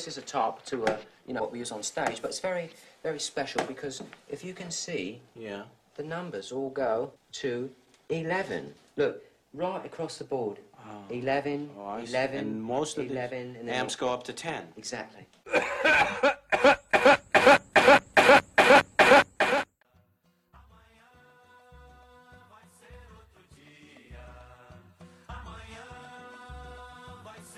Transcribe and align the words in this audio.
This 0.00 0.16
is 0.16 0.16
a 0.16 0.22
top 0.22 0.64
to 0.64 0.82
a, 0.86 0.98
you 1.26 1.34
know, 1.34 1.42
what 1.42 1.52
we 1.52 1.58
use 1.58 1.70
on 1.72 1.82
stage, 1.82 2.22
but 2.22 2.28
it's 2.30 2.40
very, 2.40 2.70
very 3.02 3.20
special 3.20 3.62
because 3.64 4.02
if 4.30 4.42
you 4.42 4.54
can 4.54 4.70
see, 4.70 5.20
Yeah. 5.36 5.64
the 5.96 6.02
numbers 6.02 6.52
all 6.52 6.70
go 6.70 7.12
to 7.32 7.70
11. 8.08 8.72
Look, 8.96 9.22
right 9.52 9.84
across 9.84 10.16
the 10.16 10.24
board. 10.24 10.56
Ah. 10.78 11.02
11, 11.10 11.68
Oh, 11.76 11.84
I 11.84 12.00
11, 12.00 12.38
and 12.38 12.62
most 12.62 12.96
of 12.96 13.10
11, 13.10 13.66
the 13.66 13.74
amps 13.74 13.94
go 13.94 14.08
up 14.08 14.22
to 14.22 14.32
10. 14.32 14.72
Exactly. 14.78 15.26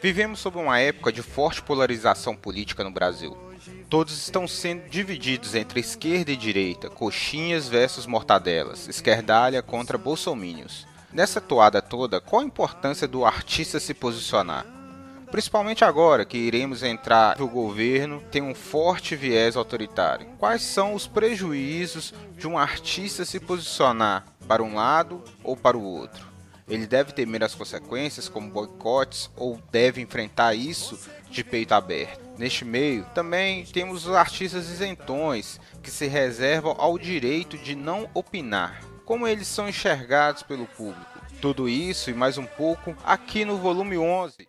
Vivemos 0.02 0.40
sob 0.40 0.58
uma 0.58 0.80
época 0.80 1.12
de 1.12 1.22
forte 1.22 1.62
polarização 1.62 2.34
política 2.34 2.82
no 2.82 2.90
Brasil. 2.90 3.38
Todos 3.88 4.20
estão 4.20 4.48
sendo 4.48 4.88
divididos 4.88 5.54
entre 5.54 5.78
esquerda 5.78 6.32
e 6.32 6.36
direita, 6.36 6.90
coxinhas 6.90 7.68
versus 7.68 8.04
mortadelas, 8.04 8.88
esquerdalha 8.88 9.62
contra 9.62 9.96
bolsomínios. 9.96 10.88
Nessa 11.12 11.40
toada 11.40 11.80
toda, 11.80 12.20
qual 12.20 12.42
a 12.42 12.44
importância 12.44 13.06
do 13.06 13.24
artista 13.24 13.78
se 13.78 13.94
posicionar? 13.94 14.66
Principalmente 15.30 15.84
agora 15.84 16.24
que 16.24 16.36
iremos 16.36 16.82
entrar 16.82 17.38
no 17.38 17.46
governo 17.46 18.20
tem 18.28 18.42
um 18.42 18.56
forte 18.56 19.14
viés 19.14 19.56
autoritário. 19.56 20.26
Quais 20.36 20.62
são 20.62 20.94
os 20.94 21.06
prejuízos 21.06 22.12
de 22.36 22.48
um 22.48 22.58
artista 22.58 23.24
se 23.24 23.38
posicionar 23.38 24.24
para 24.48 24.64
um 24.64 24.74
lado 24.74 25.22
ou 25.44 25.56
para 25.56 25.78
o 25.78 25.84
outro? 25.84 26.31
Ele 26.68 26.86
deve 26.86 27.12
temer 27.12 27.42
as 27.42 27.54
consequências, 27.54 28.28
como 28.28 28.50
boicotes, 28.50 29.30
ou 29.36 29.60
deve 29.70 30.00
enfrentar 30.00 30.54
isso 30.54 30.98
de 31.30 31.42
peito 31.42 31.72
aberto. 31.72 32.20
Neste 32.38 32.64
meio, 32.64 33.04
também 33.14 33.64
temos 33.66 34.06
os 34.06 34.14
artistas 34.14 34.68
isentões, 34.68 35.60
que 35.82 35.90
se 35.90 36.06
reservam 36.06 36.74
ao 36.78 36.98
direito 36.98 37.58
de 37.58 37.74
não 37.74 38.08
opinar. 38.14 38.82
Como 39.04 39.26
eles 39.26 39.48
são 39.48 39.68
enxergados 39.68 40.42
pelo 40.42 40.66
público? 40.66 41.12
Tudo 41.40 41.68
isso 41.68 42.08
e 42.08 42.14
mais 42.14 42.38
um 42.38 42.46
pouco 42.46 42.96
aqui 43.04 43.44
no 43.44 43.58
volume 43.58 43.98
11. 43.98 44.46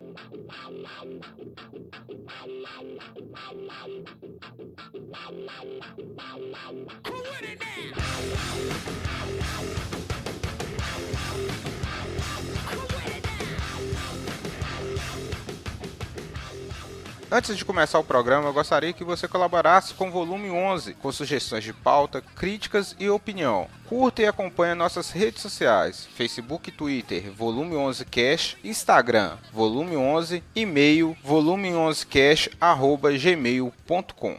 Antes 17.30 17.56
de 17.56 17.64
começar 17.64 17.98
o 17.98 18.04
programa, 18.04 18.48
eu 18.48 18.52
gostaria 18.52 18.92
que 18.92 19.02
você 19.02 19.26
colaborasse 19.26 19.94
com 19.94 20.08
o 20.08 20.10
volume 20.10 20.50
11, 20.50 20.92
com 20.94 21.10
sugestões 21.10 21.64
de 21.64 21.72
pauta, 21.72 22.20
críticas 22.20 22.94
e 22.98 23.08
opinião. 23.08 23.66
Curta 23.88 24.20
e 24.22 24.26
acompanhe 24.26 24.74
nossas 24.74 25.10
redes 25.10 25.40
sociais: 25.40 26.06
Facebook 26.14 26.70
Twitter, 26.70 27.32
volume 27.32 27.76
11 27.76 28.04
cash, 28.04 28.58
Instagram, 28.62 29.38
volume 29.52 29.96
11, 29.96 30.44
e-mail, 30.54 31.16
volume 31.24 31.74
11 31.74 32.06
cash@gmail.com. 32.06 34.36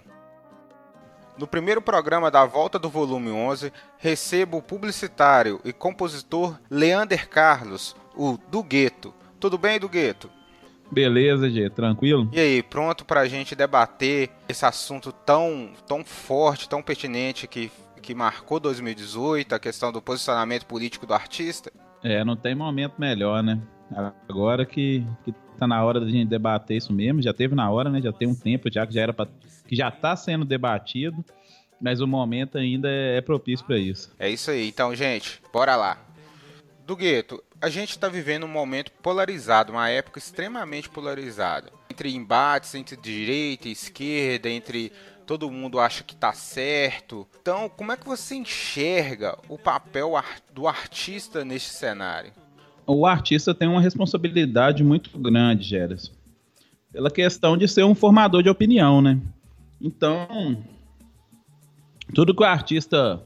No 1.37 1.47
primeiro 1.47 1.81
programa 1.81 2.31
da 2.31 2.45
volta 2.45 2.79
do 2.79 2.89
volume 2.89 3.29
11, 3.31 3.73
recebo 3.97 4.59
o 4.59 4.61
publicitário 4.61 5.59
e 5.65 5.73
compositor 5.73 6.57
Leander 6.69 7.27
Carlos, 7.27 7.93
o 8.15 8.37
do 8.49 8.63
Gueto. 8.63 9.13
Tudo 9.37 9.57
bem, 9.57 9.77
do 9.79 9.89
Gueto? 9.89 10.31
Beleza, 10.91 11.49
Gê, 11.49 11.69
tranquilo? 11.69 12.29
E 12.31 12.39
aí, 12.39 12.63
pronto 12.63 13.05
pra 13.05 13.27
gente 13.27 13.55
debater 13.55 14.29
esse 14.47 14.65
assunto 14.65 15.11
tão, 15.11 15.71
tão 15.87 16.03
forte, 16.03 16.69
tão 16.69 16.81
pertinente 16.81 17.47
que, 17.47 17.71
que 18.01 18.13
marcou 18.13 18.59
2018, 18.59 19.53
a 19.53 19.59
questão 19.59 19.91
do 19.91 20.01
posicionamento 20.01 20.65
político 20.65 21.05
do 21.05 21.13
artista? 21.13 21.71
É, 22.03 22.23
não 22.23 22.35
tem 22.35 22.53
momento 22.53 22.93
melhor, 22.99 23.41
né? 23.41 23.59
Agora 24.27 24.65
que, 24.65 25.05
que 25.23 25.33
tá 25.57 25.67
na 25.67 25.83
hora 25.83 25.99
da 25.99 26.07
gente 26.07 26.27
debater 26.27 26.77
isso 26.77 26.93
mesmo, 26.93 27.21
já 27.21 27.33
teve 27.33 27.55
na 27.55 27.69
hora, 27.69 27.89
né? 27.89 28.01
Já 28.01 28.11
tem 28.11 28.27
um 28.27 28.35
tempo 28.35 28.71
já 28.71 28.85
que 28.85 28.93
já 28.93 29.01
era 29.01 29.13
pra, 29.13 29.27
que 29.67 29.75
já 29.75 29.89
tá 29.89 30.15
sendo 30.15 30.45
debatido, 30.45 31.23
mas 31.81 32.01
o 32.01 32.07
momento 32.07 32.57
ainda 32.57 32.89
é, 32.89 33.17
é 33.17 33.21
propício 33.21 33.65
para 33.65 33.77
isso. 33.77 34.13
É 34.19 34.29
isso 34.29 34.51
aí. 34.51 34.67
Então, 34.67 34.93
gente, 34.95 35.41
bora 35.51 35.75
lá. 35.75 35.97
Do 36.85 36.95
Gueto, 36.95 37.43
a 37.59 37.67
gente 37.67 37.89
está 37.89 38.07
vivendo 38.07 38.45
um 38.45 38.47
momento 38.47 38.91
polarizado, 39.01 39.71
uma 39.71 39.89
época 39.89 40.19
extremamente 40.19 40.87
polarizada. 40.87 41.71
Entre 41.89 42.13
embates 42.13 42.75
entre 42.75 42.95
direita 42.95 43.67
e 43.67 43.71
esquerda, 43.71 44.47
entre 44.51 44.91
todo 45.25 45.49
mundo 45.49 45.79
acha 45.79 46.03
que 46.03 46.15
tá 46.15 46.31
certo. 46.31 47.27
Então, 47.41 47.67
como 47.69 47.91
é 47.91 47.97
que 47.97 48.05
você 48.05 48.35
enxerga 48.35 49.35
o 49.49 49.57
papel 49.57 50.13
do 50.53 50.67
artista 50.67 51.43
neste 51.43 51.69
cenário? 51.69 52.31
O 52.85 53.07
artista 53.07 53.55
tem 53.55 53.67
uma 53.67 53.81
responsabilidade 53.81 54.83
muito 54.83 55.17
grande, 55.17 55.63
Geras. 55.63 56.11
Pela 56.91 57.09
questão 57.09 57.57
de 57.57 57.67
ser 57.67 57.83
um 57.83 57.95
formador 57.95 58.43
de 58.43 58.49
opinião, 58.49 59.01
né? 59.01 59.19
Então, 59.81 60.63
tudo 62.13 62.35
que 62.35 62.43
o 62.43 62.45
artista 62.45 63.25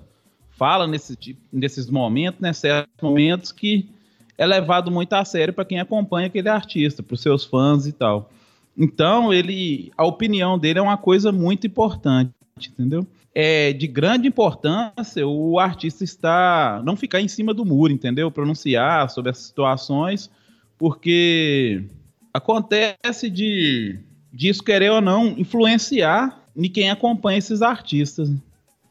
fala 0.59 0.85
nesse, 0.85 1.17
nesses 1.53 1.89
momentos, 1.89 2.41
né, 2.41 2.51
certos 2.51 3.01
momentos 3.01 3.53
que 3.53 3.89
é 4.37 4.45
levado 4.45 4.91
muito 4.91 5.13
a 5.13 5.23
sério 5.23 5.53
para 5.53 5.63
quem 5.63 5.79
acompanha 5.79 6.27
aquele 6.27 6.49
artista, 6.49 7.01
para 7.01 7.13
os 7.13 7.21
seus 7.21 7.45
fãs 7.45 7.87
e 7.87 7.93
tal. 7.93 8.29
Então, 8.77 9.33
ele, 9.33 9.89
a 9.97 10.05
opinião 10.05 10.59
dele 10.59 10.79
é 10.79 10.81
uma 10.81 10.97
coisa 10.97 11.31
muito 11.31 11.65
importante, 11.65 12.31
entendeu? 12.57 13.07
É 13.33 13.71
de 13.71 13.87
grande 13.87 14.27
importância 14.27 15.25
o 15.25 15.59
artista 15.59 16.03
estar, 16.03 16.83
não 16.83 16.97
ficar 16.97 17.21
em 17.21 17.27
cima 17.29 17.53
do 17.53 17.65
muro, 17.65 17.93
entendeu? 17.93 18.29
Pronunciar 18.29 19.09
sobre 19.09 19.31
essas 19.31 19.45
situações, 19.45 20.29
porque 20.77 21.85
acontece 22.33 23.29
de 23.29 23.99
disso 24.31 24.63
querer 24.63 24.91
ou 24.91 25.01
não 25.01 25.27
influenciar 25.37 26.45
em 26.55 26.69
quem 26.69 26.89
acompanha 26.89 27.37
esses 27.37 27.61
artistas. 27.61 28.29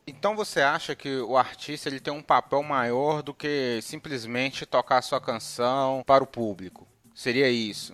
Então 0.09 0.35
você 0.35 0.61
acha 0.61 0.95
que 0.95 1.19
o 1.19 1.37
artista 1.37 1.87
ele 1.89 2.01
tem 2.01 2.13
um 2.13 2.23
papel 2.23 2.63
maior 2.63 3.23
do 3.23 3.35
que 3.35 3.79
simplesmente 3.83 4.65
tocar 4.65 5.03
sua 5.03 5.21
canção 5.21 6.03
para 6.07 6.25
o 6.25 6.27
público? 6.27 6.89
Seria 7.15 7.51
isso? 7.51 7.93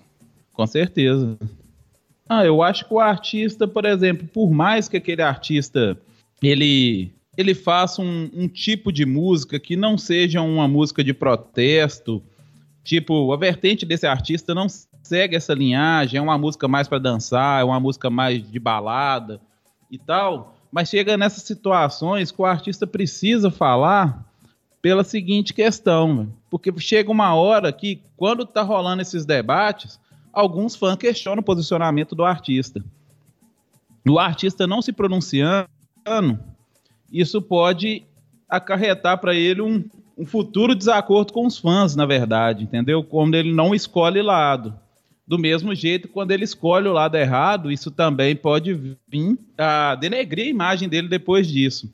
Com 0.52 0.64
certeza. 0.64 1.36
Ah, 2.28 2.44
eu 2.44 2.62
acho 2.62 2.86
que 2.86 2.94
o 2.94 3.00
artista, 3.00 3.66
por 3.66 3.84
exemplo, 3.84 4.28
por 4.28 4.48
mais 4.50 4.88
que 4.88 4.96
aquele 4.96 5.22
artista 5.22 5.98
ele 6.40 7.12
ele 7.36 7.52
faça 7.52 8.00
um, 8.00 8.30
um 8.32 8.46
tipo 8.46 8.92
de 8.92 9.04
música 9.04 9.58
que 9.58 9.74
não 9.74 9.98
seja 9.98 10.40
uma 10.40 10.68
música 10.68 11.02
de 11.02 11.12
protesto, 11.12 12.22
tipo 12.84 13.32
a 13.32 13.36
vertente 13.36 13.84
desse 13.84 14.06
artista 14.06 14.54
não 14.54 14.68
segue 15.02 15.34
essa 15.34 15.52
linhagem, 15.52 16.18
é 16.18 16.22
uma 16.22 16.38
música 16.38 16.68
mais 16.68 16.86
para 16.86 17.00
dançar, 17.00 17.60
é 17.60 17.64
uma 17.64 17.80
música 17.80 18.08
mais 18.08 18.48
de 18.48 18.60
balada 18.60 19.40
e 19.90 19.98
tal 19.98 20.53
mas 20.74 20.88
chega 20.88 21.16
nessas 21.16 21.44
situações 21.44 22.32
que 22.32 22.42
o 22.42 22.44
artista 22.44 22.84
precisa 22.84 23.48
falar 23.48 24.28
pela 24.82 25.04
seguinte 25.04 25.54
questão, 25.54 26.34
porque 26.50 26.72
chega 26.80 27.12
uma 27.12 27.32
hora 27.32 27.72
que, 27.72 28.02
quando 28.16 28.44
tá 28.44 28.60
rolando 28.60 29.00
esses 29.00 29.24
debates, 29.24 30.00
alguns 30.32 30.74
fãs 30.74 30.96
questionam 30.96 31.42
o 31.42 31.44
posicionamento 31.44 32.16
do 32.16 32.24
artista. 32.24 32.84
O 34.04 34.18
artista 34.18 34.66
não 34.66 34.82
se 34.82 34.92
pronunciando, 34.92 35.68
isso 37.12 37.40
pode 37.40 38.02
acarretar 38.48 39.18
para 39.18 39.32
ele 39.32 39.62
um, 39.62 39.84
um 40.18 40.26
futuro 40.26 40.74
desacordo 40.74 41.32
com 41.32 41.46
os 41.46 41.56
fãs, 41.56 41.94
na 41.94 42.04
verdade, 42.04 42.64
entendeu? 42.64 43.04
Quando 43.04 43.36
ele 43.36 43.54
não 43.54 43.76
escolhe 43.76 44.20
lado. 44.20 44.76
Do 45.26 45.38
mesmo 45.38 45.74
jeito, 45.74 46.08
quando 46.08 46.32
ele 46.32 46.44
escolhe 46.44 46.86
o 46.86 46.92
lado 46.92 47.16
errado, 47.16 47.72
isso 47.72 47.90
também 47.90 48.36
pode 48.36 48.74
vir 48.74 49.38
a 49.56 49.94
denegrir 49.94 50.46
a 50.46 50.50
imagem 50.50 50.88
dele 50.88 51.08
depois 51.08 51.46
disso. 51.46 51.90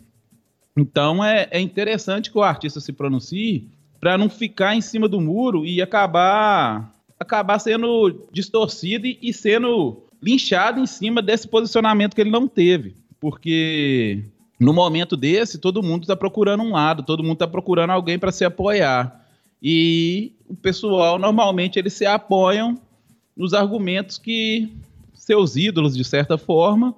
Então 0.76 1.24
é, 1.24 1.48
é 1.50 1.60
interessante 1.60 2.30
que 2.30 2.38
o 2.38 2.42
artista 2.42 2.80
se 2.80 2.92
pronuncie 2.92 3.68
para 4.00 4.16
não 4.16 4.28
ficar 4.28 4.74
em 4.74 4.80
cima 4.80 5.06
do 5.06 5.20
muro 5.20 5.64
e 5.64 5.80
acabar 5.80 6.92
acabar 7.20 7.58
sendo 7.58 8.26
distorcido 8.32 9.06
e, 9.06 9.32
sendo 9.32 10.02
linchado 10.22 10.80
em 10.80 10.86
cima 10.86 11.20
desse 11.20 11.46
posicionamento 11.46 12.14
que 12.14 12.20
ele 12.22 12.30
não 12.30 12.48
teve. 12.48 12.94
Porque 13.20 14.24
no 14.58 14.72
momento 14.72 15.18
desse, 15.18 15.58
todo 15.58 15.82
mundo 15.82 16.02
está 16.02 16.16
procurando 16.16 16.62
um 16.62 16.72
lado, 16.72 17.02
todo 17.02 17.22
mundo 17.22 17.34
está 17.34 17.46
procurando 17.46 17.90
alguém 17.90 18.18
para 18.18 18.32
se 18.32 18.42
apoiar. 18.42 19.22
E 19.62 20.32
o 20.48 20.56
pessoal, 20.56 21.18
normalmente, 21.18 21.78
eles 21.78 21.92
se 21.92 22.06
apoiam 22.06 22.80
nos 23.40 23.54
argumentos 23.54 24.18
que 24.18 24.70
seus 25.14 25.56
ídolos, 25.56 25.96
de 25.96 26.04
certa 26.04 26.36
forma, 26.36 26.94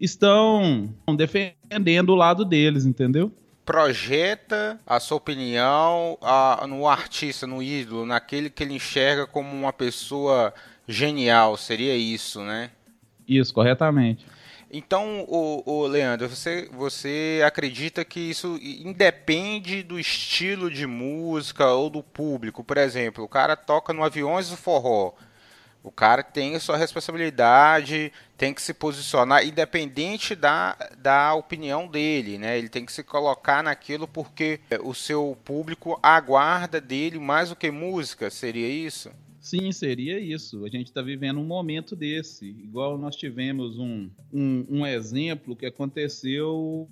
estão 0.00 0.92
defendendo 1.16 2.10
o 2.10 2.16
lado 2.16 2.44
deles, 2.44 2.84
entendeu? 2.84 3.30
Projeta 3.64 4.80
a 4.84 4.98
sua 4.98 5.18
opinião 5.18 6.18
a, 6.20 6.66
no 6.66 6.88
artista, 6.88 7.46
no 7.46 7.62
ídolo, 7.62 8.04
naquele 8.04 8.50
que 8.50 8.64
ele 8.64 8.74
enxerga 8.74 9.24
como 9.24 9.54
uma 9.54 9.72
pessoa 9.72 10.52
genial, 10.88 11.56
seria 11.56 11.94
isso, 11.94 12.40
né? 12.40 12.72
Isso, 13.28 13.54
corretamente. 13.54 14.26
Então, 14.68 15.24
o, 15.28 15.62
o, 15.64 15.86
Leandro, 15.86 16.28
você, 16.28 16.68
você 16.72 17.40
acredita 17.46 18.04
que 18.04 18.18
isso 18.18 18.58
independe 18.60 19.84
do 19.84 19.98
estilo 19.98 20.72
de 20.72 20.88
música 20.88 21.70
ou 21.70 21.88
do 21.88 22.02
público? 22.02 22.64
Por 22.64 22.78
exemplo, 22.78 23.22
o 23.22 23.28
cara 23.28 23.54
toca 23.54 23.92
no 23.92 24.02
Aviões 24.02 24.50
do 24.50 24.56
Forró. 24.56 25.14
O 25.82 25.90
cara 25.90 26.22
tem 26.22 26.54
a 26.54 26.60
sua 26.60 26.76
responsabilidade, 26.76 28.12
tem 28.36 28.52
que 28.52 28.60
se 28.60 28.74
posicionar, 28.74 29.46
independente 29.46 30.34
da, 30.34 30.76
da 30.98 31.34
opinião 31.34 31.86
dele, 31.86 32.36
né? 32.36 32.58
Ele 32.58 32.68
tem 32.68 32.84
que 32.84 32.92
se 32.92 33.02
colocar 33.02 33.62
naquilo 33.62 34.06
porque 34.06 34.60
o 34.82 34.92
seu 34.92 35.36
público 35.44 35.98
aguarda 36.02 36.80
dele 36.80 37.18
mais 37.18 37.48
do 37.48 37.56
que 37.56 37.70
música, 37.70 38.28
seria 38.28 38.68
isso? 38.68 39.10
Sim, 39.40 39.72
seria 39.72 40.20
isso. 40.20 40.64
A 40.64 40.68
gente 40.68 40.88
está 40.88 41.00
vivendo 41.00 41.40
um 41.40 41.44
momento 41.44 41.96
desse. 41.96 42.46
Igual 42.46 42.98
nós 42.98 43.16
tivemos 43.16 43.78
um, 43.78 44.10
um, 44.30 44.66
um 44.68 44.86
exemplo 44.86 45.56
que 45.56 45.64
aconteceu 45.64 46.86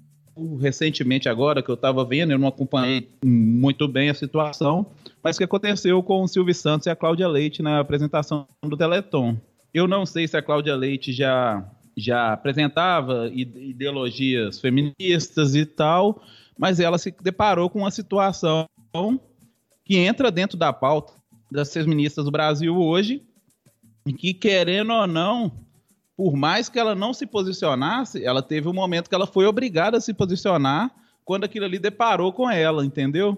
recentemente 0.61 1.29
agora, 1.29 1.63
que 1.63 1.71
eu 1.71 1.75
estava 1.75 2.05
vendo, 2.05 2.33
eu 2.33 2.39
não 2.39 2.49
acompanhei 2.49 3.09
muito 3.25 3.89
bem 3.89 4.11
a 4.11 4.15
situação, 4.15 4.87
mas 5.27 5.37
que 5.37 5.43
aconteceu 5.43 6.01
com 6.05 6.23
o 6.23 6.29
Silvio 6.29 6.55
Santos 6.55 6.87
e 6.87 6.91
a 6.91 6.95
Cláudia 6.95 7.27
Leite 7.27 7.61
na 7.61 7.81
apresentação 7.81 8.47
do 8.63 8.77
Teleton. 8.77 9.37
Eu 9.75 9.89
não 9.89 10.07
sei 10.07 10.29
se 10.29 10.37
a 10.37 10.43
Cláudia 10.43 10.77
Leite 10.77 11.13
já, 11.13 11.69
já 11.97 12.33
apresentava 12.33 13.29
ideologias 13.35 14.61
feministas 14.61 15.57
e 15.57 15.67
tal, 15.67 16.23
mas 16.57 16.79
ela 16.79 16.97
se 16.97 17.13
deparou 17.21 17.69
com 17.69 17.81
uma 17.81 17.91
situação 17.91 18.69
que 19.85 19.97
entra 19.97 20.31
dentro 20.31 20.57
da 20.57 20.73
pauta 20.73 21.15
das 21.51 21.73
feministas 21.73 22.25
do 22.25 22.31
Brasil 22.31 22.77
hoje, 22.77 23.21
e 24.07 24.13
que, 24.13 24.33
querendo 24.33 24.93
ou 24.93 25.09
não, 25.09 25.51
por 26.17 26.37
mais 26.37 26.69
que 26.69 26.79
ela 26.79 26.95
não 26.95 27.13
se 27.13 27.27
posicionasse, 27.27 28.25
ela 28.25 28.43
teve 28.43 28.69
um 28.69 28.73
momento 28.73 29.09
que 29.09 29.15
ela 29.17 29.27
foi 29.27 29.45
obrigada 29.47 29.99
a 29.99 30.01
se 30.01 30.15
posicionar 30.15 30.95
quando 31.25 31.43
aquilo 31.43 31.65
ali 31.65 31.81
deparou 31.81 32.33
com 32.33 32.49
ela, 32.49 32.87
entendeu? 32.87 33.37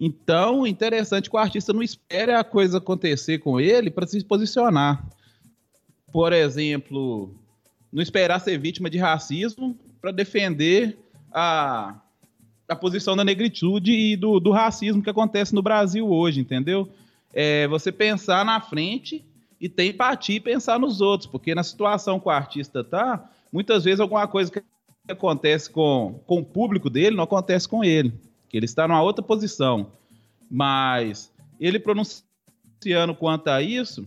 Então, 0.00 0.66
interessante 0.66 1.30
que 1.30 1.36
o 1.36 1.38
artista 1.38 1.72
não 1.72 1.82
espere 1.82 2.32
a 2.32 2.42
coisa 2.42 2.78
acontecer 2.78 3.38
com 3.38 3.60
ele 3.60 3.90
para 3.90 4.06
se 4.06 4.22
posicionar. 4.24 5.06
Por 6.12 6.32
exemplo, 6.32 7.34
não 7.92 8.02
esperar 8.02 8.40
ser 8.40 8.58
vítima 8.58 8.90
de 8.90 8.98
racismo 8.98 9.76
para 10.00 10.10
defender 10.10 10.98
a, 11.32 11.94
a 12.68 12.76
posição 12.76 13.16
da 13.16 13.24
negritude 13.24 13.92
e 13.92 14.16
do, 14.16 14.40
do 14.40 14.50
racismo 14.50 15.02
que 15.02 15.10
acontece 15.10 15.54
no 15.54 15.62
Brasil 15.62 16.08
hoje, 16.08 16.40
entendeu? 16.40 16.90
é 17.34 17.66
você 17.66 17.90
pensar 17.90 18.44
na 18.44 18.60
frente 18.60 19.24
e 19.60 19.68
ter 19.68 19.86
empatia 19.86 20.36
e 20.36 20.40
pensar 20.40 20.78
nos 20.78 21.00
outros, 21.00 21.28
porque 21.28 21.54
na 21.54 21.64
situação 21.64 22.20
que 22.20 22.28
o 22.28 22.30
artista 22.30 22.84
tá, 22.84 23.28
muitas 23.52 23.84
vezes 23.84 24.00
alguma 24.00 24.26
coisa 24.28 24.50
que 24.50 24.62
acontece 25.08 25.68
com, 25.68 26.20
com 26.26 26.38
o 26.38 26.44
público 26.44 26.88
dele 26.88 27.16
não 27.16 27.24
acontece 27.24 27.68
com 27.68 27.82
ele, 27.82 28.12
que 28.54 28.58
ele 28.58 28.66
está 28.66 28.86
numa 28.86 29.02
outra 29.02 29.20
posição. 29.20 29.90
Mas 30.48 31.32
ele 31.58 31.80
pronunciando 31.80 33.12
quanto 33.18 33.48
a 33.48 33.60
isso, 33.60 34.06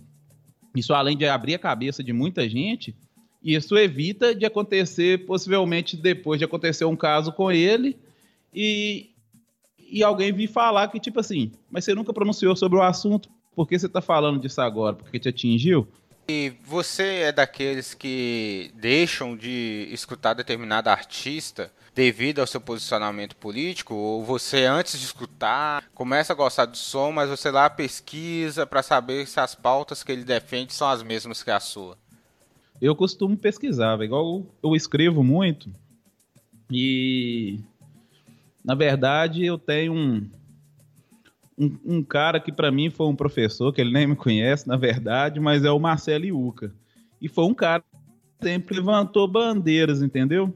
isso 0.73 0.94
além 0.94 1.17
de 1.17 1.27
abrir 1.27 1.55
a 1.55 1.59
cabeça 1.59 2.01
de 2.01 2.13
muita 2.13 2.47
gente, 2.47 2.95
isso 3.44 3.77
evita 3.77 4.33
de 4.33 4.45
acontecer, 4.45 5.25
possivelmente 5.25 5.97
depois 5.97 6.39
de 6.39 6.45
acontecer 6.45 6.85
um 6.85 6.95
caso 6.95 7.33
com 7.33 7.51
ele, 7.51 7.97
e, 8.53 9.09
e 9.77 10.01
alguém 10.01 10.31
vir 10.31 10.47
falar 10.47 10.88
que, 10.88 10.97
tipo 11.01 11.19
assim, 11.19 11.51
mas 11.69 11.83
você 11.83 11.94
nunca 11.94 12.13
pronunciou 12.13 12.55
sobre 12.55 12.79
o 12.79 12.81
assunto, 12.81 13.29
por 13.53 13.67
que 13.67 13.77
você 13.77 13.89
tá 13.89 13.99
falando 13.99 14.39
disso 14.39 14.61
agora? 14.61 14.95
Porque 14.95 15.19
te 15.19 15.27
atingiu? 15.27 15.85
E 16.29 16.51
você 16.65 17.21
é 17.21 17.31
daqueles 17.31 17.94
que 17.94 18.69
deixam 18.75 19.38
de 19.38 19.88
escutar 19.91 20.33
determinado 20.33 20.89
artista 20.89 21.71
devido 21.95 22.39
ao 22.39 22.47
seu 22.47 22.59
posicionamento 22.59 23.33
político? 23.38 23.95
Ou 23.95 24.25
você, 24.25 24.65
antes 24.65 25.00
de 25.00 25.06
escutar, 25.06 25.85
começa 25.95 26.33
a 26.33 26.35
gostar 26.35 26.65
do 26.65 26.75
som, 26.75 27.13
mas 27.13 27.29
você 27.29 27.50
lá 27.50 27.69
pesquisa 27.69 28.68
para 28.68 28.83
saber 28.83 29.25
se 29.25 29.39
as 29.39 29.56
pautas 29.56 30.03
que 30.03 30.12
ele 30.12 30.25
defende 30.25 30.74
são 30.74 30.89
as 30.89 31.01
mesmas 31.01 31.41
que 31.41 31.50
a 31.50 31.62
sua? 31.62 31.97
Eu 32.81 32.94
costumo 32.94 33.38
pesquisar, 33.38 33.97
igual 34.01 34.45
eu 34.62 34.75
escrevo 34.75 35.23
muito. 35.23 35.73
E 36.69 37.62
na 38.65 38.75
verdade, 38.75 39.45
eu 39.45 39.57
tenho 39.57 39.94
um, 39.94 40.30
um, 41.57 41.77
um 41.83 42.04
cara 42.04 42.39
que 42.39 42.51
para 42.51 42.71
mim 42.71 42.89
foi 42.89 43.07
um 43.07 43.15
professor, 43.15 43.74
que 43.74 43.81
ele 43.81 43.92
nem 43.92 44.07
me 44.07 44.15
conhece, 44.15 44.68
na 44.68 44.77
verdade, 44.77 45.39
mas 45.39 45.63
é 45.65 45.71
o 45.71 45.80
Marcelo 45.80 46.25
Iuca. 46.25 46.71
E 47.19 47.27
foi 47.27 47.45
um 47.45 47.54
cara 47.54 47.81
que 47.81 48.48
sempre 48.48 48.75
levantou 48.75 49.27
bandeiras, 49.27 50.01
entendeu? 50.01 50.54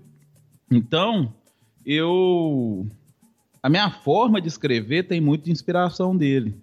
Então, 0.70 1.34
eu. 1.86 2.88
A 3.64 3.70
minha 3.70 3.90
forma 3.90 4.40
de 4.40 4.48
escrever 4.48 5.08
tem 5.08 5.20
muita 5.20 5.52
inspiração 5.52 6.16
dele. 6.16 6.56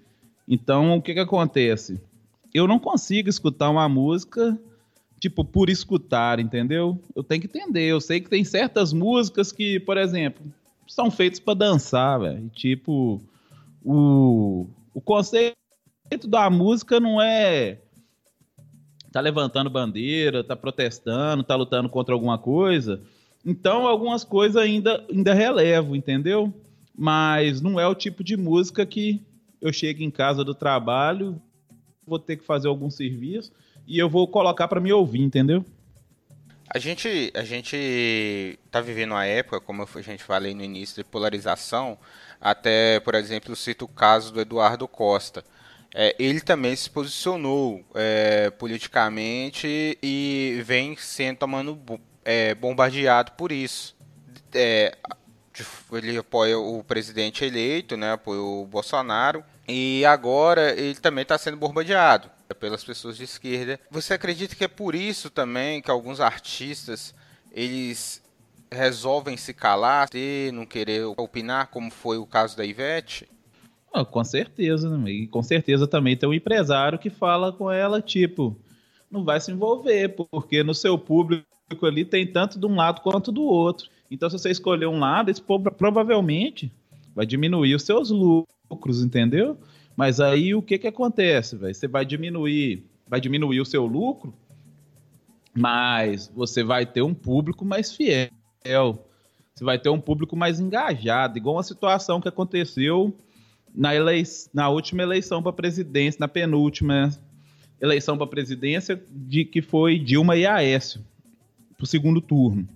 Então, 0.46 0.96
o 0.96 1.02
que 1.02 1.14
que 1.14 1.20
acontece? 1.20 2.00
Eu 2.54 2.66
não 2.66 2.78
consigo 2.78 3.28
escutar 3.28 3.70
uma 3.70 3.88
música, 3.88 4.58
tipo, 5.20 5.44
por 5.44 5.68
escutar, 5.68 6.40
entendeu? 6.40 6.98
Eu 7.14 7.22
tenho 7.22 7.42
que 7.42 7.46
entender. 7.46 7.86
Eu 7.86 8.00
sei 8.00 8.20
que 8.20 8.30
tem 8.30 8.44
certas 8.44 8.92
músicas 8.92 9.52
que, 9.52 9.78
por 9.80 9.98
exemplo, 9.98 10.42
são 10.86 11.10
feitos 11.10 11.38
para 11.38 11.54
dançar, 11.54 12.18
velho. 12.18 12.48
Tipo, 12.54 13.20
o, 13.84 14.68
o 14.94 15.00
conceito 15.00 15.56
da 16.26 16.48
música 16.48 16.98
não 16.98 17.20
é 17.20 17.78
tá 19.10 19.20
levantando 19.20 19.70
bandeira, 19.70 20.44
tá 20.44 20.54
protestando, 20.54 21.42
tá 21.42 21.56
lutando 21.56 21.88
contra 21.88 22.14
alguma 22.14 22.38
coisa. 22.38 23.02
Então, 23.44 23.86
algumas 23.86 24.24
coisas 24.24 24.56
ainda, 24.56 25.04
ainda 25.10 25.32
relevo, 25.32 25.96
entendeu? 25.96 26.52
Mas 26.96 27.60
não 27.60 27.80
é 27.80 27.86
o 27.86 27.94
tipo 27.94 28.22
de 28.22 28.36
música 28.36 28.84
que 28.84 29.22
eu 29.60 29.72
chego 29.72 30.02
em 30.02 30.10
casa 30.10 30.44
do 30.44 30.54
trabalho, 30.54 31.40
vou 32.06 32.18
ter 32.18 32.36
que 32.36 32.44
fazer 32.44 32.68
algum 32.68 32.90
serviço 32.90 33.52
e 33.86 33.98
eu 33.98 34.08
vou 34.08 34.26
colocar 34.28 34.68
para 34.68 34.80
me 34.80 34.92
ouvir, 34.92 35.22
entendeu? 35.22 35.64
A 36.70 36.78
gente, 36.78 37.32
a 37.34 37.44
gente 37.44 38.58
tá 38.70 38.80
vivendo 38.82 39.12
uma 39.12 39.24
época, 39.24 39.58
como 39.58 39.82
a 39.82 40.02
gente 40.02 40.22
falei 40.22 40.52
no 40.54 40.62
início, 40.62 41.02
de 41.02 41.08
polarização. 41.08 41.96
Até, 42.40 43.00
por 43.00 43.14
exemplo, 43.14 43.54
cito 43.56 43.84
o 43.84 43.88
caso 43.88 44.32
do 44.32 44.40
Eduardo 44.40 44.86
Costa. 44.86 45.44
É, 45.94 46.14
ele 46.18 46.40
também 46.40 46.76
se 46.76 46.90
posicionou 46.90 47.84
é, 47.94 48.50
politicamente 48.50 49.98
e 50.02 50.60
vem 50.64 50.96
sendo 50.96 51.38
tomando 51.38 52.00
é, 52.24 52.54
bombardeado 52.54 53.32
por 53.32 53.50
isso. 53.50 53.96
É, 54.54 54.96
ele 55.92 56.18
apoia 56.18 56.58
o 56.58 56.84
presidente 56.84 57.44
eleito, 57.44 57.96
né, 57.96 58.12
apoia 58.12 58.40
o 58.40 58.66
Bolsonaro, 58.66 59.42
e 59.66 60.04
agora 60.04 60.72
ele 60.78 60.94
também 60.96 61.22
está 61.22 61.36
sendo 61.36 61.56
bombardeado 61.56 62.30
pelas 62.60 62.84
pessoas 62.84 63.16
de 63.16 63.24
esquerda. 63.24 63.80
Você 63.90 64.14
acredita 64.14 64.54
que 64.54 64.64
é 64.64 64.68
por 64.68 64.94
isso 64.94 65.30
também 65.30 65.82
que 65.82 65.90
alguns 65.90 66.20
artistas 66.20 67.14
eles 67.50 68.22
resolvem 68.70 69.36
se 69.36 69.52
calar 69.52 70.08
não 70.52 70.66
querer 70.66 71.04
opinar, 71.16 71.68
como 71.68 71.90
foi 71.90 72.18
o 72.18 72.26
caso 72.26 72.56
da 72.56 72.64
Ivete? 72.64 73.28
Oh, 73.92 74.04
com 74.04 74.22
certeza, 74.22 74.96
né? 74.96 75.10
e 75.10 75.26
com 75.26 75.42
certeza 75.42 75.86
também 75.86 76.16
tem 76.16 76.28
um 76.28 76.34
empresário 76.34 76.98
que 76.98 77.08
fala 77.08 77.52
com 77.52 77.70
ela, 77.70 78.02
tipo, 78.02 78.56
não 79.10 79.24
vai 79.24 79.40
se 79.40 79.50
envolver, 79.50 80.14
porque 80.30 80.62
no 80.62 80.74
seu 80.74 80.98
público 80.98 81.46
ali 81.82 82.04
tem 82.04 82.26
tanto 82.26 82.58
de 82.58 82.66
um 82.66 82.76
lado 82.76 83.00
quanto 83.00 83.32
do 83.32 83.42
outro. 83.42 83.88
Então, 84.10 84.28
se 84.28 84.38
você 84.38 84.50
escolher 84.50 84.86
um 84.86 84.98
lado, 84.98 85.30
esse 85.30 85.42
provavelmente 85.42 86.72
vai 87.14 87.26
diminuir 87.26 87.74
os 87.74 87.82
seus 87.82 88.10
lucros, 88.10 89.02
entendeu? 89.02 89.58
Mas 89.96 90.20
aí 90.20 90.54
o 90.54 90.62
que 90.62 90.78
que 90.78 90.86
acontece, 90.86 91.56
velho? 91.56 91.74
Você 91.74 91.88
vai 91.88 92.04
diminuir, 92.04 92.84
vai 93.06 93.20
diminuir 93.20 93.60
o 93.60 93.66
seu 93.66 93.84
lucro, 93.84 94.32
mas 95.52 96.30
você 96.34 96.62
vai 96.62 96.86
ter 96.86 97.02
um 97.02 97.12
público 97.12 97.64
mais 97.64 97.94
fiel. 97.94 98.28
Você 98.64 99.64
vai 99.64 99.78
ter 99.78 99.88
um 99.88 100.00
público 100.00 100.36
mais 100.36 100.60
engajado, 100.60 101.38
igual 101.38 101.56
uma 101.56 101.62
situação 101.62 102.20
que 102.20 102.28
aconteceu 102.28 103.16
na, 103.74 103.94
elei 103.94 104.22
na 104.52 104.68
última 104.68 105.02
eleição 105.02 105.42
para 105.42 105.52
presidência, 105.52 106.18
na 106.20 106.28
penúltima 106.28 107.10
eleição 107.80 108.16
para 108.16 108.26
presidência, 108.26 109.02
de 109.10 109.44
que 109.44 109.62
foi 109.62 109.98
Dilma 109.98 110.36
e 110.36 110.46
Aécio, 110.46 111.00
para 111.76 111.84
o 111.84 111.86
segundo 111.86 112.20
turno. 112.20 112.68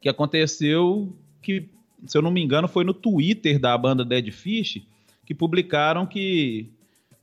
Que 0.00 0.08
aconteceu 0.08 1.14
que, 1.42 1.68
se 2.06 2.16
eu 2.16 2.22
não 2.22 2.30
me 2.30 2.42
engano, 2.42 2.66
foi 2.66 2.84
no 2.84 2.94
Twitter 2.94 3.58
da 3.58 3.76
banda 3.76 4.04
Dead 4.04 4.30
Fish, 4.30 4.82
que 5.26 5.34
publicaram 5.34 6.06
que 6.06 6.70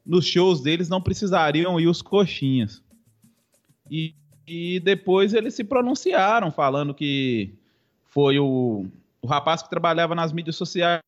nos 0.06 0.26
shows 0.26 0.62
deles 0.62 0.88
não 0.88 1.02
precisariam 1.02 1.80
ir 1.80 1.88
os 1.88 2.02
coxinhas. 2.02 2.82
E, 3.90 4.14
e 4.48 4.80
depois 4.80 5.34
eles 5.34 5.54
se 5.54 5.64
pronunciaram, 5.64 6.50
falando 6.50 6.94
que 6.94 7.52
foi 8.06 8.40
o, 8.40 8.86
o 9.22 9.28
rapaz 9.28 9.62
que 9.62 9.70
trabalhava 9.70 10.16
nas 10.16 10.32
mídias 10.32 10.56
sociais 10.56 11.02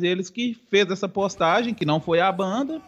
deles 0.00 0.28
que 0.28 0.58
fez 0.68 0.90
essa 0.90 1.08
postagem, 1.08 1.72
que 1.72 1.86
não 1.86 2.00
foi 2.00 2.20
a 2.20 2.32
banda, 2.32 2.82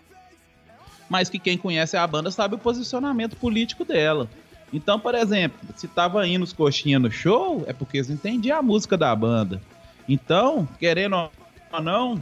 mas 1.09 1.30
que 1.30 1.38
quem 1.38 1.56
conhece 1.56 1.97
a 1.97 2.06
banda 2.06 2.30
sabe 2.30 2.56
o 2.56 2.59
posicionamento 2.59 3.37
político 3.37 3.85
dela. 3.85 4.28
Então, 4.73 4.99
por 4.99 5.14
exemplo, 5.14 5.59
se 5.76 5.87
tava 5.87 6.26
indo 6.26 6.42
os 6.42 6.52
coxinha 6.52 6.99
no 6.99 7.11
show, 7.11 7.62
é 7.66 7.73
porque 7.73 7.99
eles 7.99 8.11
entendiam 8.11 8.59
a 8.59 8.62
música 8.62 8.97
da 8.97 9.14
banda. 9.14 9.62
Então, 10.09 10.66
querendo 10.78 11.30
ou 11.73 11.82
não, 11.82 12.21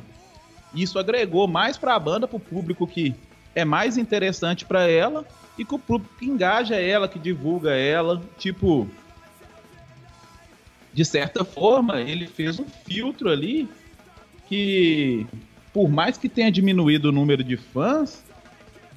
isso 0.75 0.99
agregou 0.99 1.49
mais 1.49 1.79
para 1.79 1.95
a 1.95 1.99
banda, 1.99 2.29
para 2.29 2.37
o 2.37 2.41
público 2.41 2.87
que 2.87 3.15
é 3.55 3.65
mais 3.65 3.97
interessante 3.97 4.65
para 4.65 4.89
ela 4.89 5.27
e 5.59 5.65
que 5.65 5.75
o 5.75 5.79
público 5.79 6.15
que 6.19 6.27
engaja 6.27 6.77
ela, 6.77 7.09
que 7.09 7.19
divulga 7.19 7.73
ela, 7.73 8.23
tipo, 8.39 8.89
de 10.93 11.05
certa 11.05 11.45
forma, 11.45 12.01
ele 12.01 12.27
fez 12.27 12.59
um 12.59 12.65
filtro 12.65 13.29
ali 13.29 13.69
que, 14.49 15.27
por 15.73 15.89
mais 15.89 16.17
que 16.17 16.29
tenha 16.29 16.51
diminuído 16.51 17.11
o 17.11 17.13
número 17.13 17.45
de 17.45 17.57
fãs, 17.57 18.25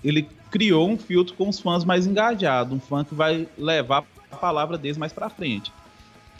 ele 0.03 0.27
criou 0.49 0.89
um 0.89 0.97
filtro 0.97 1.33
com 1.35 1.49
os 1.49 1.59
fãs 1.59 1.83
mais 1.83 2.05
engajados, 2.07 2.73
um 2.73 2.79
fã 2.79 3.03
que 3.03 3.13
vai 3.15 3.47
levar 3.57 4.03
a 4.31 4.35
palavra 4.35 4.77
deles 4.77 4.97
mais 4.97 5.13
para 5.13 5.29
frente. 5.29 5.71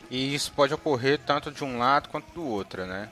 E 0.09 0.33
isso 0.33 0.51
pode 0.51 0.73
ocorrer 0.73 1.19
tanto 1.19 1.51
de 1.51 1.63
um 1.63 1.77
lado 1.77 2.09
quanto 2.09 2.31
do 2.33 2.45
outro, 2.45 2.85
né? 2.85 3.09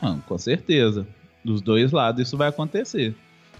Ah, 0.00 0.16
com 0.26 0.36
certeza. 0.38 1.06
Dos 1.44 1.60
dois 1.60 1.92
lados 1.92 2.26
isso 2.26 2.36
vai 2.36 2.48
acontecer. 2.48 3.14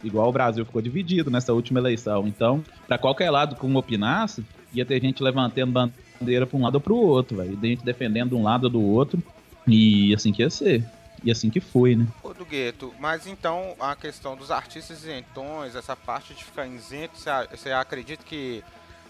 Igual 0.05 0.29
o 0.29 0.33
Brasil 0.33 0.65
ficou 0.65 0.83
dividido 0.83 1.31
nessa 1.31 1.53
última 1.53 1.81
eleição. 1.81 2.27
Então, 2.27 2.63
para 2.87 2.99
qualquer 2.99 3.31
lado 3.31 3.57
que 3.57 3.67
um 3.67 3.77
opinasse, 3.77 4.45
ia 4.73 4.85
ter 4.85 5.01
gente 5.01 5.23
levantando 5.23 5.91
bandeira 6.21 6.47
para 6.47 6.57
um 6.57 6.63
lado 6.63 6.77
ou 6.77 6.81
para 6.81 6.93
o 6.93 6.97
outro, 6.97 7.39
velho. 7.39 7.59
Gente 7.61 7.85
defendendo 7.85 8.37
um 8.37 8.43
lado 8.43 8.65
ou 8.65 8.71
do 8.71 8.83
outro. 8.83 9.23
E 9.67 10.15
assim 10.15 10.33
que 10.33 10.43
ia 10.43 10.51
ser. 10.51 10.85
E 11.25 11.31
assim 11.31 11.51
que 11.51 11.61
foi, 11.61 11.97
né? 11.97 12.07
Ô, 12.23 12.33
do 12.33 12.45
Gueto, 12.45 12.95
mas 13.01 13.27
então 13.27 13.75
a 13.81 13.97
questão 13.97 14.37
dos 14.37 14.51
artistas 14.51 15.03
isentões, 15.03 15.75
essa 15.75 15.97
parte 15.97 16.35
de 16.35 16.45
ficar 16.45 16.67
isento, 16.67 17.15
você 17.51 17.73
acredita 17.73 18.23
que 18.25 18.63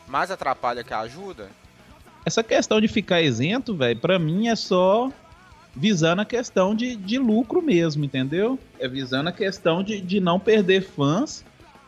mais 0.07 0.31
atrapalha 0.31 0.85
que 0.85 0.95
ajuda? 0.95 1.51
Essa 2.25 2.43
questão 2.43 2.81
de 2.81 2.89
ficar 2.89 3.21
isento, 3.21 3.77
velho, 3.77 3.99
pra 4.01 4.19
mim 4.19 4.49
é 4.49 4.57
só 4.57 5.13
visando 5.77 6.23
a 6.23 6.25
questão 6.25 6.75
de, 6.75 6.97
de 6.97 7.19
lucro 7.19 7.61
mesmo, 7.61 8.05
entendeu? 8.05 8.59
É 8.81 8.89
visando 8.89 9.29
a 9.29 9.33
questão 9.33 9.83
de, 9.83 10.01
de 10.01 10.19
não 10.19 10.41
perder 10.41 10.83
fãs 10.83 11.45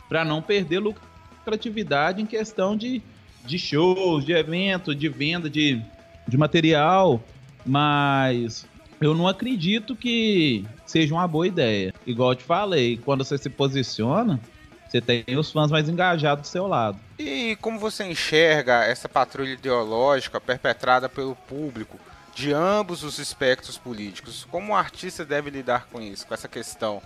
para 0.09 0.25
não 0.25 0.43
perder 0.43 0.79
lucratividade 0.79 2.21
em 2.21 2.27
questão 2.27 2.77
de, 2.77 3.03
de 3.47 3.59
shows, 3.59 4.27
de 4.27 4.33
eventos, 4.33 4.95
de 4.95 5.09
venda 5.09 5.49
de, 5.49 5.83
de 6.27 6.37
material. 6.37 7.23
Mas 7.65 8.67
eu 9.01 9.15
não 9.15 9.27
acredito 9.27 9.97
que 9.97 10.67
seja 10.85 11.15
uma 11.15 11.27
boa 11.27 11.47
ideia. 11.47 11.95
Igual 12.07 12.33
eu 12.33 12.37
te 12.37 12.45
falei, 12.45 12.99
quando 12.99 13.25
você 13.25 13.39
se 13.39 13.49
posiciona, 13.49 14.39
você 14.87 15.01
tem 15.01 15.25
os 15.37 15.51
fãs 15.51 15.71
mais 15.71 15.89
engajados 15.89 16.43
do 16.43 16.51
seu 16.51 16.67
lado. 16.67 16.99
E 17.19 17.57
como 17.61 17.79
você 17.79 18.05
enxerga 18.05 18.85
essa 18.85 19.09
patrulha 19.09 19.53
ideológica 19.53 20.39
perpetrada 20.39 21.09
pelo 21.09 21.35
público 21.35 21.99
de 22.39 22.53
ambos 22.53 23.03
os 23.03 23.19
espectros 23.19 23.77
políticos? 23.77 24.47
Como 24.49 24.73
o 24.73 24.77
artista 24.77 25.25
deve 25.25 25.51
lidar 25.51 25.87
com 25.87 26.01
isso, 26.01 26.25
com 26.25 26.33
essa 26.33 26.47
questão? 26.47 27.03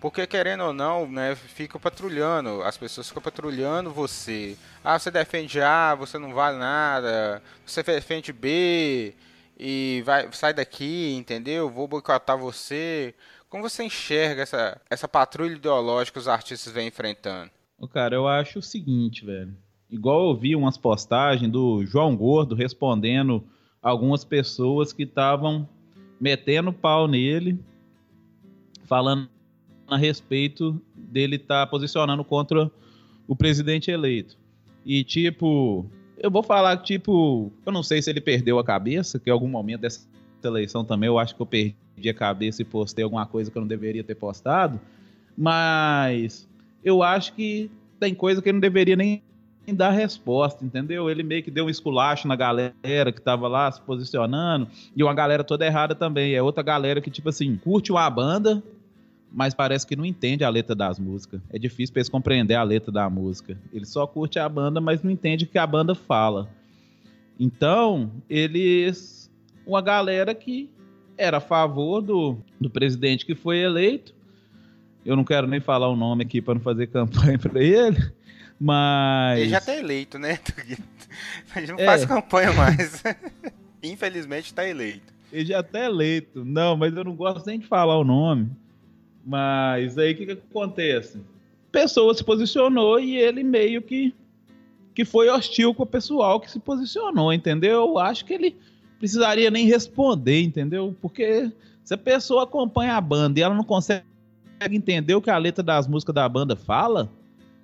Porque 0.00 0.26
querendo 0.26 0.62
ou 0.62 0.72
não, 0.72 1.10
né, 1.10 1.34
fica 1.34 1.76
patrulhando, 1.80 2.62
as 2.62 2.76
pessoas 2.76 3.08
ficam 3.08 3.20
patrulhando 3.20 3.90
você. 3.90 4.56
Ah, 4.84 4.96
você 4.96 5.10
defende 5.10 5.60
A, 5.60 5.96
você 5.96 6.18
não 6.18 6.32
vale 6.32 6.58
nada. 6.58 7.42
Você 7.66 7.82
defende 7.82 8.32
B, 8.32 9.12
e 9.58 10.02
vai, 10.06 10.30
sai 10.30 10.54
daqui, 10.54 11.14
entendeu? 11.16 11.68
Vou 11.68 11.88
boicotar 11.88 12.38
você. 12.38 13.12
Como 13.48 13.68
você 13.68 13.82
enxerga 13.82 14.42
essa, 14.42 14.80
essa 14.88 15.08
patrulha 15.08 15.56
ideológica 15.56 16.14
que 16.14 16.20
os 16.20 16.28
artistas 16.28 16.72
vêm 16.72 16.86
enfrentando? 16.88 17.50
Cara, 17.92 18.14
eu 18.14 18.28
acho 18.28 18.60
o 18.60 18.62
seguinte, 18.62 19.24
velho. 19.24 19.56
Igual 19.90 20.28
eu 20.28 20.36
vi 20.36 20.54
umas 20.54 20.78
postagens 20.78 21.50
do 21.50 21.84
João 21.86 22.16
Gordo 22.16 22.54
respondendo 22.54 23.44
algumas 23.86 24.24
pessoas 24.24 24.92
que 24.92 25.04
estavam 25.04 25.68
metendo 26.20 26.72
pau 26.72 27.06
nele, 27.06 27.56
falando 28.84 29.28
a 29.86 29.96
respeito 29.96 30.80
dele 30.92 31.36
estar 31.36 31.64
tá 31.64 31.70
posicionando 31.70 32.24
contra 32.24 32.68
o 33.28 33.36
presidente 33.36 33.88
eleito. 33.88 34.36
E 34.84 35.04
tipo, 35.04 35.86
eu 36.18 36.28
vou 36.28 36.42
falar 36.42 36.76
que, 36.78 36.94
tipo, 36.94 37.52
eu 37.64 37.70
não 37.70 37.82
sei 37.84 38.02
se 38.02 38.10
ele 38.10 38.20
perdeu 38.20 38.58
a 38.58 38.64
cabeça, 38.64 39.20
que 39.20 39.30
em 39.30 39.32
algum 39.32 39.46
momento 39.46 39.82
dessa 39.82 40.04
eleição 40.42 40.84
também 40.84 41.06
eu 41.06 41.16
acho 41.16 41.36
que 41.36 41.42
eu 41.42 41.46
perdi 41.46 42.10
a 42.10 42.14
cabeça 42.14 42.62
e 42.62 42.64
postei 42.64 43.04
alguma 43.04 43.24
coisa 43.24 43.52
que 43.52 43.56
eu 43.56 43.60
não 43.60 43.68
deveria 43.68 44.02
ter 44.02 44.16
postado, 44.16 44.80
mas 45.38 46.48
eu 46.82 47.04
acho 47.04 47.34
que 47.34 47.70
tem 48.00 48.16
coisa 48.16 48.42
que 48.42 48.48
ele 48.48 48.54
não 48.54 48.60
deveria 48.60 48.96
nem 48.96 49.22
dar 49.74 49.90
resposta, 49.90 50.64
entendeu? 50.64 51.10
Ele 51.10 51.22
meio 51.22 51.42
que 51.42 51.50
deu 51.50 51.66
um 51.66 51.70
esculacho 51.70 52.28
na 52.28 52.36
galera 52.36 53.12
que 53.12 53.20
tava 53.20 53.48
lá 53.48 53.70
se 53.70 53.80
posicionando, 53.80 54.68
e 54.94 55.02
uma 55.02 55.14
galera 55.14 55.42
toda 55.42 55.66
errada 55.66 55.94
também. 55.94 56.34
É 56.34 56.42
outra 56.42 56.62
galera 56.62 57.00
que, 57.00 57.10
tipo 57.10 57.28
assim, 57.28 57.56
curte 57.56 57.90
uma 57.90 58.08
banda, 58.08 58.62
mas 59.32 59.54
parece 59.54 59.86
que 59.86 59.96
não 59.96 60.04
entende 60.04 60.44
a 60.44 60.48
letra 60.48 60.74
das 60.74 60.98
músicas. 60.98 61.40
É 61.50 61.58
difícil 61.58 61.92
para 61.92 62.00
eles 62.00 62.08
compreender 62.08 62.54
a 62.54 62.62
letra 62.62 62.92
da 62.92 63.10
música. 63.10 63.58
Ele 63.72 63.84
só 63.84 64.06
curte 64.06 64.38
a 64.38 64.48
banda, 64.48 64.80
mas 64.80 65.02
não 65.02 65.10
entende 65.10 65.44
o 65.44 65.48
que 65.48 65.58
a 65.58 65.66
banda 65.66 65.94
fala. 65.94 66.48
Então, 67.38 68.10
eles. 68.30 69.30
Uma 69.66 69.82
galera 69.82 70.32
que 70.32 70.70
era 71.18 71.38
a 71.38 71.40
favor 71.40 72.00
do, 72.00 72.38
do 72.60 72.70
presidente 72.70 73.26
que 73.26 73.34
foi 73.34 73.58
eleito. 73.58 74.14
Eu 75.04 75.16
não 75.16 75.24
quero 75.24 75.46
nem 75.46 75.60
falar 75.60 75.88
o 75.88 75.96
nome 75.96 76.24
aqui 76.24 76.40
para 76.40 76.54
não 76.54 76.60
fazer 76.60 76.86
campanha 76.88 77.38
para 77.38 77.62
ele, 77.62 77.98
mas. 78.58 79.40
Ele 79.40 79.48
já 79.50 79.60
tá 79.60 79.74
eleito, 79.76 80.18
né? 80.18 80.38
A 81.54 81.60
gente 81.60 81.72
não 81.72 81.78
é. 81.78 81.86
faz 81.86 82.04
campanha 82.04 82.52
mais. 82.52 83.02
Infelizmente 83.82 84.52
tá 84.52 84.66
eleito. 84.66 85.14
Ele 85.32 85.46
já 85.46 85.62
tá 85.62 85.84
eleito. 85.84 86.44
Não, 86.44 86.76
mas 86.76 86.96
eu 86.96 87.04
não 87.04 87.14
gosto 87.14 87.46
nem 87.46 87.58
de 87.58 87.66
falar 87.66 87.98
o 87.98 88.04
nome. 88.04 88.50
Mas 89.24 89.98
aí 89.98 90.12
o 90.12 90.16
que, 90.16 90.26
que 90.26 90.32
acontece? 90.32 91.18
A 91.18 91.72
pessoa 91.72 92.14
se 92.14 92.22
posicionou 92.22 92.98
e 93.00 93.16
ele 93.16 93.42
meio 93.42 93.82
que, 93.82 94.14
que 94.94 95.04
foi 95.04 95.28
hostil 95.28 95.74
com 95.74 95.82
o 95.82 95.86
pessoal 95.86 96.40
que 96.40 96.50
se 96.50 96.58
posicionou, 96.58 97.32
entendeu? 97.32 97.72
Eu 97.72 97.98
acho 97.98 98.24
que 98.24 98.32
ele 98.32 98.56
precisaria 98.98 99.50
nem 99.50 99.66
responder, 99.66 100.42
entendeu? 100.42 100.96
Porque 101.02 101.50
se 101.84 101.94
a 101.94 101.98
pessoa 101.98 102.44
acompanha 102.44 102.94
a 102.94 103.00
banda 103.00 103.38
e 103.38 103.42
ela 103.42 103.54
não 103.54 103.64
consegue 103.64 104.04
entender 104.70 105.14
o 105.14 105.20
que 105.20 105.30
a 105.30 105.38
letra 105.38 105.62
das 105.62 105.86
músicas 105.86 106.14
da 106.14 106.28
banda 106.28 106.56
fala, 106.56 107.10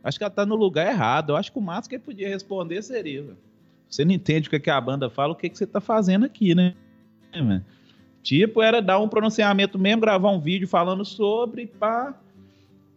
acho 0.02 0.18
que 0.18 0.24
ela 0.24 0.30
tá 0.30 0.44
no 0.44 0.56
lugar 0.56 0.86
errado. 0.86 1.30
Eu 1.30 1.36
acho 1.36 1.52
que 1.52 1.58
o 1.58 1.62
máximo 1.62 1.90
que 1.90 1.94
ele 1.96 2.02
podia 2.02 2.28
responder 2.28 2.82
seria: 2.82 3.36
você 3.88 4.04
não 4.04 4.12
entende 4.12 4.48
o 4.48 4.50
que, 4.50 4.58
que 4.58 4.70
a 4.70 4.80
banda 4.80 5.10
fala, 5.10 5.32
o 5.32 5.36
que, 5.36 5.48
que 5.48 5.56
você 5.58 5.66
tá 5.66 5.80
fazendo 5.80 6.24
aqui, 6.24 6.54
né? 6.54 6.74
Tipo, 8.22 8.62
era 8.62 8.80
dar 8.80 8.98
um 9.00 9.08
pronunciamento 9.08 9.78
mesmo, 9.78 10.00
gravar 10.00 10.30
um 10.30 10.40
vídeo 10.40 10.68
falando 10.68 11.04
sobre, 11.04 11.66
pá, 11.66 12.14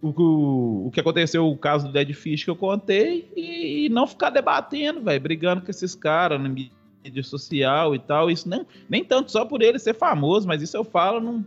o, 0.02 0.10
o, 0.10 0.88
o 0.88 0.92
que 0.92 1.00
aconteceu, 1.00 1.50
o 1.50 1.58
caso 1.58 1.88
do 1.88 1.94
Dead 1.94 2.14
Fish 2.14 2.44
que 2.44 2.50
eu 2.50 2.56
contei, 2.56 3.30
e, 3.36 3.86
e 3.86 3.90
não 3.90 4.06
ficar 4.06 4.30
debatendo, 4.30 5.02
velho, 5.02 5.22
brigando 5.22 5.62
com 5.62 5.72
esses 5.72 5.96
caras 5.96 6.40
na 6.40 6.48
mídia 6.48 7.24
social 7.24 7.96
e 7.96 8.00
tal. 8.00 8.30
Isso 8.30 8.48
nem, 8.48 8.66
nem 8.88 9.04
tanto 9.04 9.32
só 9.32 9.46
por 9.46 9.62
ele 9.62 9.80
ser 9.80 9.96
famoso, 9.96 10.48
mas 10.48 10.62
isso 10.62 10.78
eu 10.78 10.84
falo 10.84 11.20
no, 11.20 11.46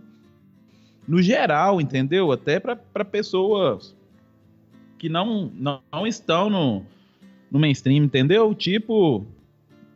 no 1.06 1.22
geral, 1.22 1.80
entendeu? 1.80 2.32
Até 2.32 2.58
para 2.58 3.04
pessoas 3.04 3.96
que 4.98 5.08
não, 5.08 5.50
não, 5.54 5.80
não 5.92 6.06
estão 6.06 6.50
no, 6.50 6.84
no 7.50 7.58
mainstream, 7.58 8.04
entendeu? 8.04 8.54
Tipo, 8.54 9.24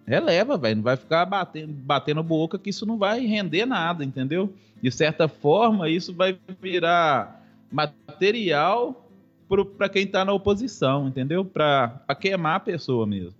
releva, 0.06 0.56
velho. 0.56 0.76
Não 0.76 0.82
vai 0.82 0.96
ficar 0.96 1.24
batendo, 1.26 1.72
batendo 1.72 2.22
boca 2.22 2.58
que 2.58 2.70
isso 2.70 2.86
não 2.86 2.96
vai 2.96 3.20
render 3.26 3.66
nada, 3.66 4.04
entendeu? 4.04 4.52
De 4.80 4.90
certa 4.90 5.28
forma, 5.28 5.88
isso 5.88 6.12
vai 6.12 6.38
virar 6.60 7.40
material 7.70 9.08
para 9.76 9.88
quem 9.88 10.04
está 10.04 10.24
na 10.24 10.32
oposição, 10.32 11.08
entendeu? 11.08 11.44
Para 11.44 12.00
queimar 12.18 12.56
a 12.56 12.60
pessoa 12.60 13.06
mesmo. 13.06 13.34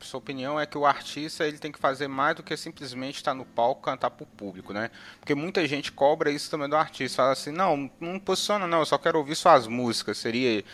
Sua 0.00 0.18
opinião 0.18 0.58
é 0.58 0.64
que 0.64 0.78
o 0.78 0.86
artista 0.86 1.46
ele 1.46 1.58
tem 1.58 1.72
que 1.72 1.78
fazer 1.78 2.06
mais 2.06 2.36
do 2.36 2.42
que 2.42 2.56
simplesmente 2.56 3.16
estar 3.16 3.34
no 3.34 3.44
palco 3.44 3.82
cantar 3.82 4.10
para 4.10 4.22
o 4.22 4.26
público, 4.26 4.72
né? 4.72 4.90
Porque 5.18 5.34
muita 5.34 5.66
gente 5.66 5.90
cobra 5.90 6.30
isso 6.30 6.48
também 6.50 6.68
do 6.68 6.76
artista. 6.76 7.16
Fala 7.16 7.32
assim, 7.32 7.50
não, 7.50 7.90
não 8.00 8.18
posiciona 8.18 8.66
não, 8.66 8.78
eu 8.78 8.86
só 8.86 8.96
quero 8.96 9.18
ouvir 9.18 9.34
suas 9.34 9.66
músicas. 9.66 10.16
Seria 10.18 10.64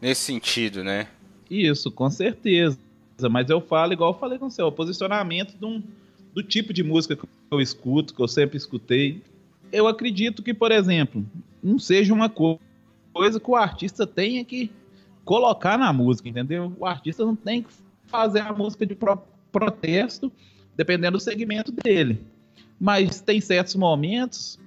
nesse 0.00 0.22
sentido, 0.22 0.82
né? 0.84 1.08
Isso, 1.50 1.90
com 1.90 2.10
certeza 2.10 2.78
mas 3.28 3.48
eu 3.50 3.60
falo 3.60 3.92
igual 3.92 4.12
eu 4.12 4.18
falei 4.18 4.38
com 4.38 4.48
você, 4.50 4.62
o 4.62 4.70
posicionamento 4.70 5.56
um, 5.64 5.82
do 6.32 6.42
tipo 6.42 6.72
de 6.72 6.84
música 6.84 7.16
que 7.16 7.26
eu 7.50 7.60
escuto, 7.60 8.14
que 8.14 8.20
eu 8.20 8.28
sempre 8.28 8.56
escutei. 8.56 9.22
Eu 9.72 9.88
acredito 9.88 10.42
que, 10.42 10.54
por 10.54 10.70
exemplo, 10.70 11.24
não 11.62 11.78
seja 11.78 12.12
uma 12.14 12.28
coisa 12.28 13.40
que 13.40 13.50
o 13.50 13.56
artista 13.56 14.06
tenha 14.06 14.44
que 14.44 14.70
colocar 15.24 15.76
na 15.76 15.92
música, 15.92 16.28
entendeu? 16.28 16.72
O 16.78 16.86
artista 16.86 17.24
não 17.24 17.34
tem 17.34 17.62
que 17.62 17.70
fazer 18.06 18.40
a 18.40 18.52
música 18.52 18.86
de 18.86 18.94
pro 18.94 19.18
protesto, 19.50 20.30
dependendo 20.76 21.16
do 21.16 21.20
segmento 21.20 21.72
dele. 21.72 22.20
Mas 22.78 23.20
tem 23.20 23.40
certos 23.40 23.74
momentos 23.74 24.60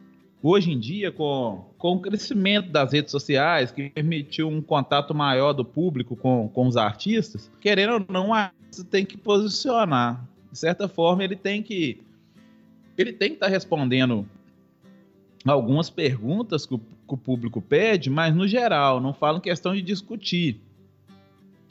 hoje 0.44 0.72
em 0.72 0.80
dia, 0.80 1.12
com, 1.12 1.64
com 1.82 1.94
o 1.94 2.00
crescimento 2.00 2.70
das 2.70 2.94
redes 2.94 3.10
sociais, 3.10 3.72
que 3.72 3.90
permitiu 3.90 4.48
um 4.48 4.62
contato 4.62 5.16
maior 5.16 5.52
do 5.52 5.66
público 5.66 6.16
com, 6.16 6.48
com 6.48 6.68
os 6.68 6.78
artistas, 6.78 7.50
querendo 7.60 7.94
ou 7.94 8.06
não, 8.08 8.32
o 8.32 8.84
tem 8.84 9.04
que 9.04 9.18
posicionar. 9.18 10.24
De 10.52 10.60
certa 10.60 10.88
forma, 10.88 11.24
ele 11.24 11.36
tem 11.36 11.64
que 11.64 12.00
ele 12.96 13.12
tem 13.12 13.30
que 13.30 13.36
estar 13.36 13.48
tá 13.48 13.52
respondendo 13.52 14.28
algumas 15.44 15.90
perguntas 15.90 16.68
que 16.68 16.76
o, 16.76 16.78
que 16.78 16.86
o, 17.08 17.18
público 17.18 17.60
pede, 17.60 18.12
mas 18.12 18.36
no 18.36 18.48
geral, 18.48 19.02
não 19.02 19.12
fala 19.12 19.40
em 19.40 19.42
questão 19.42 19.74
de 19.74 19.82
discutir. 19.82 20.62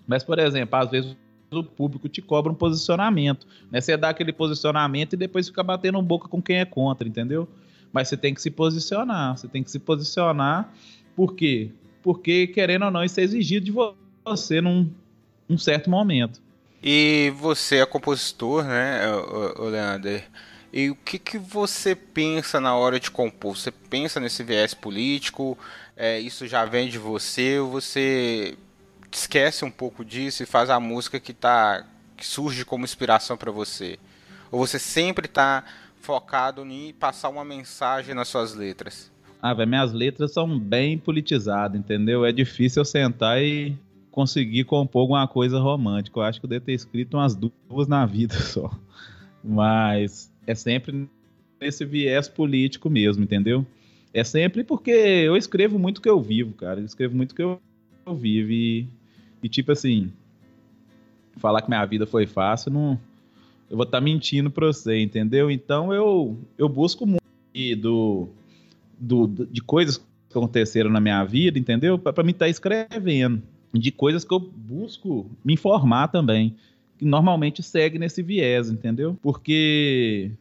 Mas, 0.08 0.24
por 0.24 0.40
exemplo, 0.40 0.74
às 0.76 0.90
vezes 0.90 1.16
o 1.52 1.62
público 1.62 2.08
te 2.08 2.20
cobra 2.20 2.50
um 2.50 2.54
posicionamento. 2.54 3.46
Né? 3.70 3.80
Você 3.80 3.96
dá 3.96 4.08
aquele 4.08 4.32
posicionamento 4.32 5.12
e 5.12 5.16
depois 5.16 5.46
fica 5.46 5.62
batendo 5.62 6.02
boca 6.02 6.26
com 6.26 6.42
quem 6.42 6.56
é 6.56 6.64
contra, 6.64 7.06
entendeu? 7.06 7.48
Mas 7.92 8.08
você 8.08 8.16
tem 8.16 8.34
que 8.34 8.40
se 8.40 8.50
posicionar. 8.50 9.36
Você 9.36 9.48
tem 9.48 9.62
que 9.62 9.70
se 9.70 9.78
posicionar. 9.78 10.72
Por 11.16 11.34
quê? 11.34 11.70
Porque, 12.02 12.46
querendo 12.46 12.86
ou 12.86 12.90
não, 12.90 13.04
isso 13.04 13.20
é 13.20 13.22
exigido 13.22 13.66
de 13.66 13.72
você 14.24 14.60
num, 14.60 14.90
certo 15.58 15.90
momento. 15.90 16.40
E 16.82 17.32
você 17.36 17.76
é 17.76 17.86
compositor, 17.86 18.64
né, 18.64 19.02
Leander? 19.58 20.24
E 20.72 20.88
o 20.88 20.94
que, 20.94 21.18
que 21.18 21.36
você 21.36 21.94
pensa 21.94 22.60
na 22.60 22.74
hora 22.74 23.00
de 23.00 23.10
compor? 23.10 23.56
Você 23.56 23.70
pensa 23.70 24.20
nesse 24.20 24.42
viés 24.42 24.72
político? 24.72 25.58
É, 25.96 26.18
isso 26.18 26.46
já 26.46 26.64
vem 26.64 26.88
de 26.88 26.96
você? 26.96 27.58
Ou 27.58 27.70
você 27.70 28.56
esquece 29.10 29.64
um 29.64 29.70
pouco 29.70 30.04
disso 30.04 30.42
e 30.42 30.46
faz 30.46 30.70
a 30.70 30.78
música 30.78 31.18
que, 31.18 31.34
tá, 31.34 31.84
que 32.16 32.24
surge 32.24 32.64
como 32.64 32.84
inspiração 32.84 33.36
para 33.36 33.50
você? 33.50 33.98
Ou 34.50 34.64
você 34.64 34.78
sempre 34.78 35.26
está 35.26 35.64
focado 36.00 36.64
em 36.64 36.92
passar 36.92 37.28
uma 37.28 37.44
mensagem 37.44 38.14
nas 38.14 38.28
suas 38.28 38.54
letras? 38.54 39.10
Ah, 39.40 39.54
velho, 39.54 39.68
minhas 39.68 39.92
letras 39.92 40.32
são 40.32 40.58
bem 40.58 40.98
politizadas, 40.98 41.78
entendeu? 41.78 42.24
É 42.24 42.32
difícil 42.32 42.80
eu 42.80 42.84
sentar 42.84 43.42
e 43.42 43.76
conseguir 44.10 44.64
compor 44.64 45.02
alguma 45.02 45.26
coisa 45.26 45.58
romântica. 45.58 46.18
Eu 46.18 46.24
acho 46.24 46.40
que 46.40 46.46
eu 46.46 46.50
devo 46.50 46.64
ter 46.64 46.72
escrito 46.72 47.16
umas 47.16 47.34
duas 47.34 47.88
na 47.88 48.04
vida 48.04 48.34
só. 48.40 48.70
Mas 49.42 50.30
é 50.46 50.54
sempre 50.54 51.08
nesse 51.60 51.84
viés 51.84 52.28
político 52.28 52.90
mesmo, 52.90 53.22
entendeu? 53.22 53.64
É 54.12 54.24
sempre 54.24 54.64
porque 54.64 54.90
eu 54.90 55.36
escrevo 55.36 55.78
muito 55.78 55.98
o 55.98 56.02
que 56.02 56.10
eu 56.10 56.20
vivo, 56.20 56.52
cara. 56.54 56.80
Eu 56.80 56.84
escrevo 56.84 57.16
muito 57.16 57.32
o 57.32 57.34
que 57.34 57.42
eu, 57.42 57.60
eu 58.04 58.14
vivo. 58.14 58.50
E, 58.50 58.86
e, 59.42 59.48
tipo 59.48 59.70
assim, 59.70 60.12
falar 61.36 61.62
que 61.62 61.68
minha 61.68 61.84
vida 61.84 62.06
foi 62.06 62.26
fácil, 62.26 62.72
não, 62.72 63.00
eu 63.70 63.76
vou 63.76 63.84
estar 63.84 63.98
tá 63.98 64.04
mentindo 64.04 64.50
pra 64.50 64.66
você, 64.66 65.00
entendeu? 65.00 65.50
Então 65.50 65.92
eu, 65.94 66.36
eu 66.58 66.68
busco 66.68 67.06
muito 67.06 67.20
do, 67.78 68.28
do, 68.98 69.46
de 69.46 69.62
coisas 69.62 69.96
que 69.96 70.04
aconteceram 70.36 70.90
na 70.90 71.00
minha 71.00 71.24
vida, 71.24 71.58
entendeu? 71.58 71.96
Para 71.98 72.24
mim 72.24 72.32
estar 72.32 72.46
tá 72.46 72.50
escrevendo. 72.50 73.42
De 73.72 73.92
coisas 73.92 74.24
que 74.24 74.34
eu 74.34 74.40
busco 74.40 75.30
me 75.44 75.54
informar 75.54 76.08
também 76.08 76.56
que 76.98 77.04
normalmente 77.04 77.62
segue 77.62 77.98
nesse 77.98 78.22
viés, 78.22 78.68
entendeu? 78.68 79.16
Porque 79.22 80.32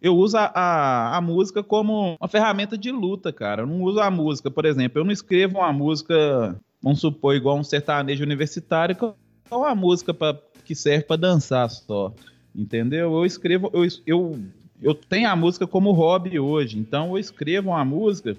eu 0.00 0.14
uso 0.14 0.36
a, 0.36 0.44
a, 0.54 1.16
a, 1.16 1.20
música 1.20 1.64
como 1.64 2.16
uma 2.20 2.28
ferramenta 2.28 2.78
de 2.78 2.92
luta, 2.92 3.32
cara. 3.32 3.62
Eu 3.62 3.66
não 3.66 3.82
uso 3.82 3.98
a 3.98 4.10
música, 4.10 4.48
por 4.48 4.66
exemplo, 4.66 5.00
eu 5.00 5.04
não 5.04 5.10
escrevo 5.10 5.58
uma 5.58 5.72
música, 5.72 6.60
vamos 6.80 7.00
supor, 7.00 7.34
igual 7.34 7.58
um 7.58 7.64
sertanejo 7.64 8.22
universitário, 8.22 8.94
que 8.94 9.04
é 9.04 9.54
uma 9.54 9.74
música 9.74 10.14
pra, 10.14 10.38
que 10.64 10.76
serve 10.76 11.04
para 11.04 11.16
dançar 11.16 11.68
só, 11.70 12.14
entendeu? 12.56 13.12
Eu 13.12 13.26
escrevo, 13.26 13.70
eu, 13.72 13.86
eu, 14.06 14.40
eu 14.82 14.94
tenho 14.94 15.28
a 15.28 15.36
música 15.36 15.66
como 15.66 15.92
hobby 15.92 16.38
hoje, 16.38 16.78
então 16.78 17.10
eu 17.10 17.18
escrevo 17.18 17.70
uma 17.70 17.84
música 17.84 18.36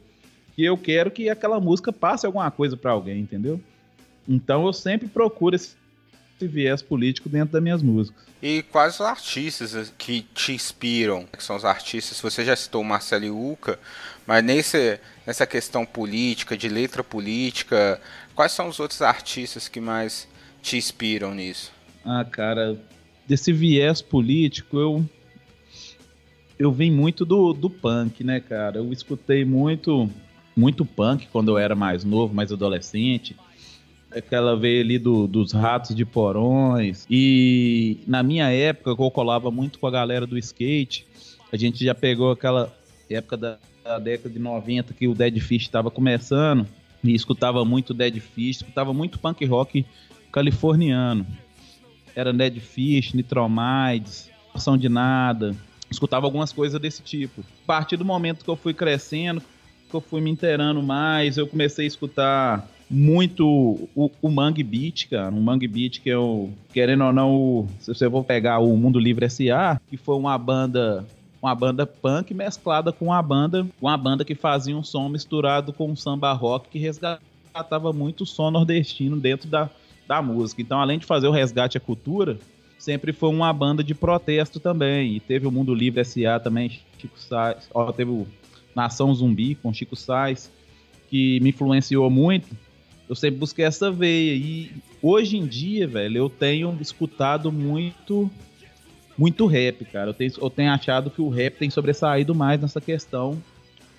que 0.56 0.64
eu 0.64 0.78
quero 0.78 1.12
que 1.12 1.30
aquela 1.30 1.60
música 1.60 1.94
passe 1.94 2.26
alguma 2.26 2.50
coisa 2.50 2.76
para 2.76 2.92
alguém, 2.92 3.20
entendeu? 3.20 3.62
Então 4.28 4.66
eu 4.66 4.74
sempre 4.74 5.08
procuro 5.08 5.56
esse 5.56 5.76
viés 6.42 6.82
político 6.82 7.30
dentro 7.30 7.54
das 7.54 7.64
minhas 7.64 7.82
músicas. 7.82 8.26
E 8.42 8.64
quais 8.64 8.96
os 8.96 9.02
artistas 9.02 9.94
que 9.98 10.22
te 10.34 10.52
inspiram? 10.52 11.26
Que 11.26 11.44
são 11.44 11.56
os 11.56 11.66
artistas, 11.66 12.20
você 12.20 12.46
já 12.46 12.56
citou 12.56 12.82
o 12.82 12.86
Marcelo 12.86 13.52
Uca, 13.52 13.80
mas 14.28 14.44
nesse, 14.44 15.00
nessa 15.26 15.48
questão 15.48 15.86
política, 15.86 16.56
de 16.56 16.70
letra 16.70 17.04
política, 17.04 18.00
quais 18.36 18.52
são 18.52 18.68
os 18.68 18.80
outros 18.80 19.02
artistas 19.02 19.68
que 19.68 19.80
mais 19.80 20.28
te 20.62 20.78
inspiram 20.78 21.34
nisso? 21.34 21.72
Ah, 22.06 22.24
cara, 22.24 22.78
desse 23.28 23.52
viés 23.52 24.02
político, 24.02 24.78
eu 24.78 25.06
eu 26.58 26.72
vim 26.72 26.90
muito 26.90 27.24
do, 27.24 27.54
do 27.54 27.70
punk, 27.70 28.24
né, 28.24 28.40
cara? 28.40 28.78
Eu 28.78 28.92
escutei 28.92 29.46
muito 29.46 30.10
muito 30.56 30.84
punk 30.84 31.28
quando 31.32 31.50
eu 31.50 31.58
era 31.58 31.76
mais 31.76 32.04
novo, 32.04 32.34
mais 32.34 32.52
adolescente 32.52 33.36
aquela 34.12 34.56
veio 34.56 34.82
ali 34.82 34.98
do, 34.98 35.28
dos 35.28 35.52
ratos 35.52 35.96
de 35.96 36.06
porões. 36.06 37.06
E 37.10 37.98
na 38.08 38.24
minha 38.24 38.50
época, 38.50 38.90
eu 38.92 39.12
colava 39.12 39.52
muito 39.52 39.80
com 39.80 39.88
a 39.88 39.92
galera 39.92 40.26
do 40.26 40.38
skate. 40.38 41.06
A 41.52 41.58
gente 41.58 41.84
já 41.84 41.96
pegou 41.96 42.32
aquela 42.32 42.74
época 43.10 43.38
da, 43.38 43.58
da 43.84 44.00
década 44.00 44.30
de 44.30 44.40
90 44.40 44.94
que 44.94 45.08
o 45.08 45.14
Dead 45.14 45.40
Fish 45.40 45.64
estava 45.64 45.92
começando. 45.92 46.68
E 47.04 47.14
escutava 47.14 47.64
muito 47.64 47.94
Dead 47.94 48.20
Fish, 48.20 48.58
escutava 48.58 48.94
muito 48.94 49.20
punk 49.20 49.46
rock 49.46 49.86
californiano. 50.32 51.26
Era 52.18 52.34
Dead 52.34 52.60
Fish, 52.60 53.14
Nitromides, 53.14 54.32
Ação 54.52 54.76
de 54.76 54.90
Nada. 54.90 55.56
Escutava 55.88 56.26
algumas 56.26 56.52
coisas 56.52 56.82
desse 56.82 57.04
tipo. 57.04 57.42
A 57.42 57.68
partir 57.68 57.96
do 57.96 58.04
momento 58.04 58.44
que 58.44 58.50
eu 58.50 58.56
fui 58.56 58.74
crescendo, 58.74 59.40
que 59.88 59.96
eu 59.96 60.02
fui 60.02 60.20
me 60.20 60.32
inteirando 60.32 60.82
mais, 60.82 61.38
eu 61.38 61.46
comecei 61.46 61.86
a 61.86 61.88
escutar 61.88 62.68
muito 62.90 63.46
o, 63.96 64.10
o 64.20 64.32
Mangue 64.32 64.64
Beat, 64.64 65.10
cara. 65.10 65.30
Um 65.30 65.42
Mangue 65.42 65.68
Beat 65.68 66.02
que 66.02 66.10
eu, 66.10 66.52
querendo 66.74 67.04
ou 67.04 67.14
não, 67.14 67.70
se 67.80 67.94
você 67.94 68.10
for 68.10 68.24
pegar 68.24 68.58
o 68.58 68.76
Mundo 68.76 69.00
Livre 69.00 69.26
S.A., 69.26 69.80
que 69.88 69.96
foi 69.96 70.16
uma 70.16 70.36
banda 70.40 71.06
uma 71.40 71.54
banda 71.54 71.86
punk 71.86 72.34
mesclada 72.34 72.92
com 72.92 73.06
uma 73.06 73.22
banda, 73.22 73.66
uma 73.80 73.96
banda 73.96 74.26
que 74.26 74.34
fazia 74.34 74.76
um 74.76 74.84
som 74.84 75.08
misturado 75.08 75.72
com 75.72 75.92
um 75.92 75.96
samba 75.96 76.34
rock 76.34 76.68
que 76.68 76.80
resgatava 76.80 77.94
muito 77.94 78.22
o 78.22 78.26
som 78.26 78.50
nordestino 78.50 79.16
dentro 79.18 79.48
da, 79.48 79.70
da 80.08 80.22
música. 80.22 80.62
Então, 80.62 80.80
além 80.80 81.00
de 81.00 81.06
fazer 81.06 81.28
o 81.28 81.32
resgate 81.32 81.78
à 81.78 81.82
cultura, 81.82 82.38
sempre 82.78 83.12
foi 83.12 83.30
uma 83.30 83.52
banda 83.52 83.84
de 83.84 83.94
protesto 83.94 84.60
também. 84.60 85.16
E 85.16 85.20
teve 85.20 85.48
o 85.48 85.52
Mundo 85.52 85.74
Livre 85.74 86.02
S.A. 86.02 86.40
também, 86.40 86.80
Chico 86.98 87.20
Sainz, 87.20 87.70
ó, 87.74 87.92
teve 87.92 88.12
o 88.12 88.28
Nação 88.76 89.14
Zumbi 89.14 89.56
com 89.56 89.74
Chico 89.74 89.96
Sainz, 89.96 90.52
que 91.10 91.40
me 91.42 91.50
influenciou 91.50 92.10
muito 92.10 92.56
eu 93.10 93.16
sempre 93.16 93.40
busquei 93.40 93.66
essa 93.66 93.90
veia. 93.90 94.36
E 94.36 94.72
hoje 95.02 95.38
em 95.38 95.46
dia, 95.46 95.88
velho, 95.88 96.18
eu 96.18 96.30
tenho 96.30 96.78
escutado 96.82 97.52
muito 97.52 98.30
muito 99.18 99.48
rap, 99.48 99.84
cara. 99.86 100.12
Eu 100.12 100.14
tenho, 100.14 100.32
eu 100.40 100.50
tenho 100.50 100.72
achado 100.72 101.10
que 101.10 101.22
o 101.22 101.30
rap 101.30 101.56
tem 101.58 101.70
sobressaído 101.70 102.36
mais 102.36 102.62
nessa 102.62 102.80
questão 102.80 103.42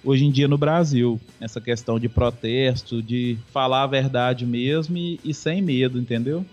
hoje 0.04 0.24
em 0.24 0.30
dia 0.30 0.48
no 0.48 0.58
Brasil. 0.58 1.20
Essa 1.40 1.60
questão 1.60 1.98
de 1.98 2.08
protesto, 2.08 3.02
de 3.02 3.38
falar 3.52 3.84
a 3.84 3.86
verdade 3.86 4.46
mesmo 4.46 4.96
e, 4.96 5.20
e 5.24 5.34
sem 5.34 5.62
medo, 5.62 5.98
entendeu? 5.98 6.44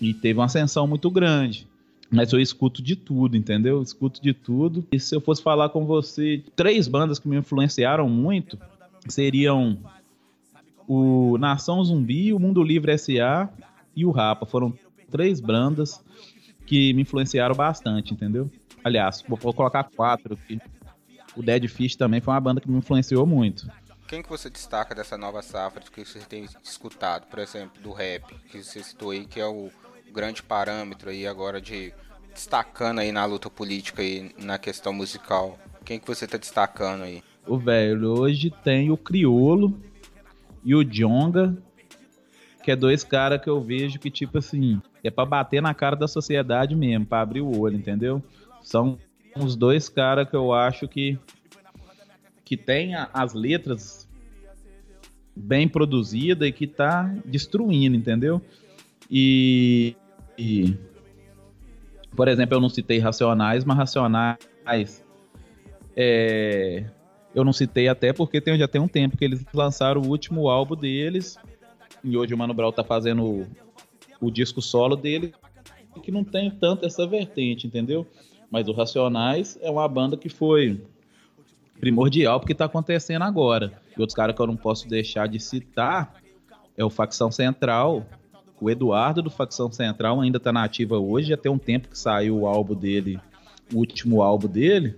E 0.00 0.14
teve 0.14 0.38
uma 0.38 0.46
ascensão 0.46 0.86
muito 0.86 1.10
grande. 1.10 1.66
Mas 2.10 2.32
eu 2.32 2.40
escuto 2.40 2.82
de 2.82 2.96
tudo, 2.96 3.36
entendeu? 3.36 3.76
Eu 3.76 3.82
escuto 3.82 4.20
de 4.20 4.32
tudo. 4.32 4.84
E 4.90 4.98
se 4.98 5.14
eu 5.14 5.20
fosse 5.20 5.42
falar 5.42 5.68
com 5.68 5.86
você, 5.86 6.42
três 6.56 6.88
bandas 6.88 7.18
que 7.18 7.28
me 7.28 7.36
influenciaram 7.36 8.08
muito 8.08 8.58
seriam 9.08 9.78
o 10.88 11.38
Nação 11.38 11.82
Zumbi, 11.84 12.32
o 12.32 12.38
Mundo 12.38 12.62
Livre 12.64 12.96
SA 12.98 13.48
e 13.94 14.04
o 14.04 14.10
Rapa. 14.10 14.44
Foram 14.44 14.74
três 15.08 15.40
bandas 15.40 16.02
que 16.66 16.92
me 16.94 17.02
influenciaram 17.02 17.54
bastante, 17.54 18.12
entendeu? 18.12 18.50
Aliás, 18.82 19.22
vou, 19.28 19.38
colocar 19.52 19.84
quatro 19.84 20.34
aqui. 20.34 20.58
O 21.36 21.42
Dead 21.42 21.66
Fish 21.68 21.96
também 21.96 22.20
foi 22.20 22.34
uma 22.34 22.40
banda 22.40 22.60
que 22.60 22.70
me 22.70 22.78
influenciou 22.78 23.26
muito. 23.26 23.70
Quem 24.08 24.22
que 24.22 24.28
você 24.28 24.50
destaca 24.50 24.94
dessa 24.94 25.16
nova 25.16 25.40
safra 25.40 25.82
que 25.82 26.04
você 26.04 26.18
tem 26.20 26.46
escutado, 26.64 27.26
por 27.26 27.38
exemplo, 27.38 27.80
do 27.80 27.92
rap, 27.92 28.34
que 28.50 28.62
você 28.62 28.82
citou 28.82 29.10
aí, 29.10 29.24
que 29.24 29.40
é 29.40 29.46
o 29.46 29.70
grande 30.12 30.42
parâmetro 30.42 31.10
aí 31.10 31.26
agora 31.26 31.60
de 31.60 31.92
destacando 32.34 32.98
aí 32.98 33.12
na 33.12 33.24
luta 33.24 33.48
política 33.48 34.02
e 34.02 34.34
na 34.38 34.58
questão 34.58 34.92
musical? 34.92 35.58
Quem 35.84 36.00
que 36.00 36.06
você 36.06 36.26
tá 36.26 36.36
destacando 36.36 37.02
aí? 37.02 37.22
O 37.46 37.56
velho, 37.56 38.10
hoje 38.10 38.52
tem 38.64 38.90
o 38.90 38.96
Criolo, 38.96 39.80
e 40.64 40.74
o 40.74 40.84
Jonga, 40.84 41.56
que 42.62 42.70
é 42.70 42.76
dois 42.76 43.02
caras 43.02 43.40
que 43.42 43.48
eu 43.48 43.60
vejo 43.60 43.98
que, 43.98 44.10
tipo 44.10 44.38
assim, 44.38 44.80
é 45.02 45.10
para 45.10 45.24
bater 45.24 45.62
na 45.62 45.74
cara 45.74 45.96
da 45.96 46.06
sociedade 46.06 46.74
mesmo, 46.76 47.06
para 47.06 47.22
abrir 47.22 47.40
o 47.40 47.58
olho, 47.58 47.76
entendeu? 47.76 48.22
São 48.62 48.98
os 49.36 49.56
dois 49.56 49.88
caras 49.88 50.28
que 50.28 50.36
eu 50.36 50.52
acho 50.52 50.88
que 50.88 51.18
que 52.44 52.56
tem 52.56 52.94
as 52.96 53.32
letras 53.32 54.08
bem 55.36 55.68
produzidas 55.68 56.48
e 56.48 56.50
que 56.50 56.66
tá 56.66 57.04
destruindo, 57.24 57.96
entendeu? 57.96 58.42
E, 59.08 59.94
e, 60.36 60.76
por 62.16 62.26
exemplo, 62.26 62.56
eu 62.56 62.60
não 62.60 62.68
citei 62.68 62.98
Racionais, 62.98 63.64
mas 63.64 63.76
Racionais 63.76 65.04
é, 65.96 66.84
eu 67.34 67.44
não 67.44 67.52
citei 67.52 67.88
até 67.88 68.12
porque 68.12 68.40
tem, 68.40 68.58
já 68.58 68.66
tem 68.66 68.80
um 68.80 68.88
tempo 68.88 69.16
que 69.16 69.24
eles 69.24 69.44
lançaram 69.54 70.00
o 70.00 70.08
último 70.08 70.48
álbum 70.48 70.74
deles. 70.74 71.36
E 72.02 72.16
hoje 72.16 72.34
o 72.34 72.38
Mano 72.38 72.54
Brown 72.54 72.72
tá 72.72 72.82
fazendo 72.82 73.24
o, 73.24 73.46
o 74.20 74.30
disco 74.30 74.60
solo 74.60 74.96
dele. 74.96 75.32
que 76.02 76.10
não 76.10 76.24
tem 76.24 76.50
tanto 76.50 76.86
essa 76.86 77.06
vertente, 77.06 77.66
entendeu? 77.66 78.06
Mas 78.50 78.68
o 78.68 78.72
Racionais 78.72 79.58
é 79.62 79.70
uma 79.70 79.86
banda 79.86 80.16
que 80.16 80.28
foi 80.28 80.80
primordial 81.78 82.38
porque 82.40 82.52
está 82.52 82.66
acontecendo 82.66 83.22
agora. 83.22 83.72
E 83.96 84.00
outros 84.00 84.14
caras 84.14 84.34
que 84.34 84.42
eu 84.42 84.46
não 84.46 84.56
posso 84.56 84.88
deixar 84.88 85.26
de 85.28 85.38
citar 85.38 86.14
é 86.76 86.84
o 86.84 86.90
Facção 86.90 87.30
Central. 87.30 88.04
O 88.60 88.68
Eduardo 88.68 89.22
do 89.22 89.30
Facção 89.30 89.70
Central 89.72 90.20
ainda 90.20 90.36
está 90.36 90.52
na 90.52 90.64
ativa 90.64 90.98
hoje, 90.98 91.28
já 91.28 91.36
tem 91.36 91.50
um 91.50 91.58
tempo 91.58 91.88
que 91.88 91.98
saiu 91.98 92.40
o 92.40 92.46
álbum 92.46 92.74
dele, 92.74 93.18
o 93.72 93.78
último 93.78 94.20
álbum 94.20 94.48
dele, 94.48 94.96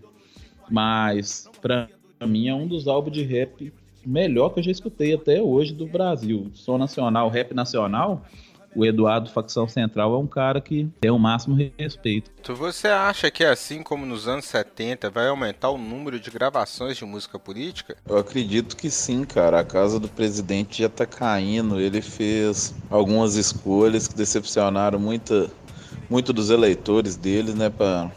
mas 0.69 1.49
para 1.61 1.89
mim 2.27 2.49
é 2.49 2.55
um 2.55 2.67
dos 2.67 2.89
álbuns 2.89 3.13
de 3.13 3.23
rap 3.23 3.73
melhor 4.05 4.51
que 4.51 4.59
eu 4.59 4.65
já 4.65 4.71
escutei 4.73 5.15
até 5.15 5.41
hoje 5.41 5.73
do 5.73 5.87
Brasil. 5.87 6.51
Som 6.55 6.79
nacional, 6.79 7.29
rap 7.29 7.55
nacional, 7.55 8.25
o 8.75 8.85
Eduardo 8.85 9.31
Facção 9.31 9.69
Central 9.69 10.15
é 10.15 10.19
um 10.19 10.27
cara 10.27 10.61
que 10.61 10.89
tem 11.01 11.11
o 11.11 11.19
máximo 11.19 11.57
respeito. 11.79 12.31
Tu 12.43 12.55
você 12.55 12.89
acha 12.89 13.31
que 13.31 13.45
assim 13.45 13.83
como 13.83 14.07
nos 14.07 14.27
anos 14.27 14.47
70 14.47 15.11
vai 15.11 15.29
aumentar 15.29 15.71
o 15.71 15.79
número 15.79 16.19
de 16.19 16.31
gravações 16.31 16.97
de 16.97 17.05
música 17.05 17.39
política? 17.39 17.97
Eu 18.09 18.19
acredito 18.19 18.77
que 18.77 18.91
sim, 18.91 19.25
cara. 19.25 19.61
A 19.61 19.65
casa 19.65 20.01
do 20.01 20.09
presidente 20.09 20.83
já 20.83 20.89
tá 20.89 21.07
caindo. 21.07 21.81
Ele 21.81 22.01
fez 22.01 22.75
algumas 22.91 23.37
escolhas 23.37 24.09
que 24.09 24.15
decepcionaram 24.15 24.99
muita, 24.99 25.51
muito 26.09 26.33
dos 26.33 26.51
eleitores 26.51 27.17
dele, 27.17 27.53
né, 27.53 27.71
para 27.71 28.11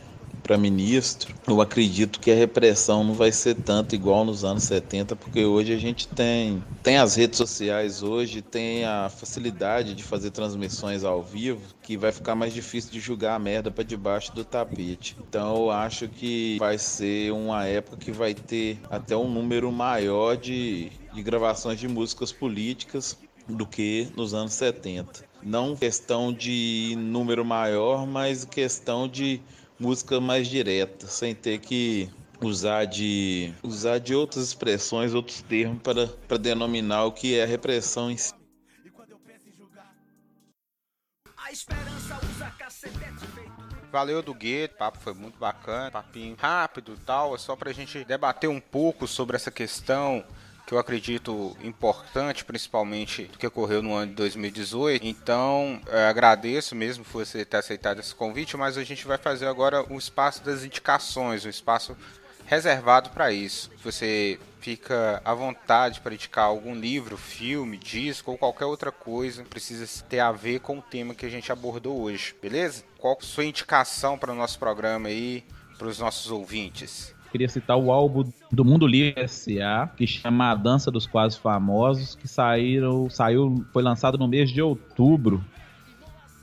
para 0.45 0.60
ministro, 0.60 1.34
eu 1.47 1.60
acredito 1.60 2.19
que 2.19 2.29
a 2.29 2.36
repressão 2.36 3.03
não 3.03 3.15
vai 3.15 3.31
ser 3.31 3.55
tanto 3.55 3.95
igual 3.95 4.23
nos 4.23 4.43
anos 4.43 4.63
70, 4.63 5.15
porque 5.15 5.43
hoje 5.43 5.73
a 5.73 5.77
gente 5.77 6.08
tem, 6.08 6.63
tem 6.84 6.97
as 6.97 7.15
redes 7.15 7.38
sociais 7.38 8.03
hoje, 8.03 8.43
tem 8.43 8.86
a 8.86 9.10
facilidade 9.10 9.95
de 9.95 10.03
fazer 10.03 10.29
transmissões 10.29 11.03
ao 11.03 11.23
vivo, 11.23 11.62
que 11.81 11.97
vai 11.97 12.12
ficar 12.12 12.36
mais 12.36 12.53
difícil 12.53 12.91
de 12.91 12.99
julgar 12.99 13.36
a 13.36 13.39
merda 13.39 13.71
para 13.71 13.84
debaixo 13.84 14.36
do 14.36 14.45
tapete. 14.45 15.17
Então 15.27 15.55
eu 15.55 15.71
acho 15.71 16.08
que 16.08 16.58
vai 16.60 16.77
ser 16.77 17.34
uma 17.34 17.65
época 17.65 17.97
que 17.97 18.12
vai 18.12 18.36
ter 18.36 18.79
até 18.88 19.17
um 19.17 19.27
número 19.27 19.71
maior 19.71 20.38
de, 20.38 20.91
de 21.12 21.23
gravações 21.23 21.79
de 21.79 21.88
músicas 21.88 22.31
políticas 22.31 23.17
do 23.49 23.65
que 23.65 24.10
nos 24.15 24.36
anos 24.36 24.53
70. 24.53 25.25
Não 25.41 25.75
questão 25.75 26.31
de 26.31 26.95
número 26.97 27.43
maior, 27.43 28.05
mas 28.05 28.45
questão 28.45 29.08
de 29.08 29.41
música 29.79 30.19
mais 30.19 30.47
direta, 30.47 31.07
sem 31.07 31.35
ter 31.35 31.59
que 31.59 32.09
usar 32.41 32.85
de 32.85 33.53
usar 33.63 33.99
de 33.99 34.13
outras 34.15 34.45
expressões, 34.45 35.13
outros 35.13 35.41
termos 35.41 35.81
para, 35.81 36.07
para 36.27 36.38
denominar 36.38 37.05
o 37.05 37.11
que 37.11 37.38
é 37.38 37.43
a 37.43 37.47
repressão 37.47 38.09
em 38.11 38.17
si. 38.17 38.33
Valeu 43.91 44.21
do 44.21 44.33
Gueto, 44.33 44.75
papo 44.75 44.99
foi 44.99 45.13
muito 45.13 45.39
bacana, 45.39 45.91
papinho 45.91 46.35
rápido 46.38 46.99
tal, 47.05 47.33
é 47.33 47.38
só 47.38 47.55
pra 47.55 47.71
gente 47.71 48.03
debater 48.03 48.49
um 48.49 48.59
pouco 48.59 49.07
sobre 49.07 49.38
essa 49.38 49.49
questão 49.49 50.25
que 50.65 50.73
eu 50.73 50.80
acredito 50.80 51.56
importante, 51.63 52.43
principalmente 52.43 53.25
do 53.25 53.38
que 53.38 53.47
ocorreu 53.47 53.82
no 53.82 53.93
ano 53.93 54.08
de 54.08 54.15
2018. 54.15 55.06
Então, 55.06 55.80
agradeço 56.10 56.75
mesmo 56.75 57.04
por 57.06 57.25
você 57.25 57.45
ter 57.45 57.58
aceitado 57.58 57.99
esse 57.99 58.15
convite, 58.15 58.58
mas 58.58 58.78
a 58.78 58.84
gente 58.84 59.06
vai 59.06 59.17
fazer 59.17 59.47
agora 59.47 59.86
um 59.91 59.97
espaço 59.97 60.43
das 60.43 60.63
indicações, 60.63 61.45
um 61.45 61.49
espaço 61.49 61.95
reservado 62.45 63.10
para 63.10 63.32
isso. 63.32 63.71
Você 63.84 64.39
fica 64.60 65.19
à 65.25 65.34
vontade 65.34 66.01
para 66.01 66.13
indicar 66.13 66.45
algum 66.45 66.75
livro, 66.75 67.17
filme, 67.17 67.78
disco 67.78 68.32
ou 68.32 68.38
qualquer 68.38 68.65
outra 68.65 68.91
coisa 68.91 69.43
que 69.43 69.49
precisa 69.49 70.04
ter 70.04 70.19
a 70.19 70.32
ver 70.32 70.60
com 70.60 70.78
o 70.78 70.82
tema 70.82 71.15
que 71.15 71.25
a 71.25 71.30
gente 71.30 71.51
abordou 71.51 72.01
hoje, 72.01 72.36
beleza? 72.39 72.84
Qual 72.99 73.17
a 73.19 73.23
sua 73.23 73.45
indicação 73.45 74.17
para 74.17 74.32
o 74.32 74.36
nosso 74.36 74.60
programa 74.60 75.10
aí, 75.10 75.43
para 75.78 75.88
os 75.88 75.97
nossos 75.97 76.30
ouvintes? 76.30 77.14
Queria 77.36 77.50
citar 77.50 77.76
o 77.76 77.91
álbum 77.91 78.24
do 78.50 78.63
Mundo 78.63 78.88
Livre 78.88 79.21
S.A., 79.21 79.88
que 79.88 80.08
chama 80.08 80.52
A 80.52 80.56
Dança 80.56 80.89
dos 80.89 81.06
Quase 81.06 81.38
Famosos, 81.38 82.15
que 82.15 82.30
saíram, 82.30 83.10
saiu, 83.10 83.65
foi 83.74 83.84
lançado 83.84 84.17
no 84.17 84.26
mês 84.26 84.50
de 84.50 84.62
outubro, 84.62 85.43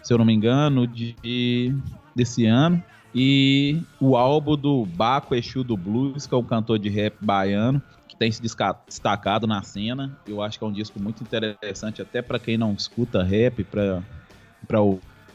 se 0.03 0.13
eu 0.13 0.19
não 0.19 0.25
me 0.27 0.35
engano, 0.35 0.87
de, 0.87 1.75
desse 2.15 2.45
ano. 2.45 2.83
E 3.15 3.81
o 3.99 4.19
álbum 4.19 4.55
do 4.55 4.85
Baco 4.85 5.35
Exu 5.35 5.65
do 5.65 5.79
Blues, 5.79 6.27
que 6.27 6.35
é 6.35 6.37
um 6.37 6.45
cantor 6.45 6.79
de 6.79 6.91
rap 6.91 7.15
baiano, 7.23 7.81
que 8.07 8.15
tem 8.15 8.31
se 8.31 8.43
destacado 8.43 9.47
na 9.47 9.63
cena. 9.63 10.15
Eu 10.27 10.43
acho 10.43 10.59
que 10.59 10.65
é 10.65 10.69
um 10.69 10.73
disco 10.73 11.01
muito 11.01 11.23
interessante, 11.23 12.03
até 12.03 12.21
para 12.21 12.39
quem 12.39 12.59
não 12.59 12.75
escuta 12.75 13.23
rap, 13.23 13.65
para 13.65 14.03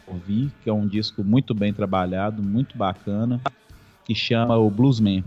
ouvir, 0.06 0.52
que 0.62 0.70
é 0.70 0.74
um 0.74 0.88
disco 0.88 1.24
muito 1.24 1.56
bem 1.56 1.74
trabalhado, 1.74 2.44
muito 2.44 2.78
bacana, 2.78 3.42
que 4.06 4.14
chama 4.14 4.56
o 4.56 4.70
Bluesman. 4.70 5.24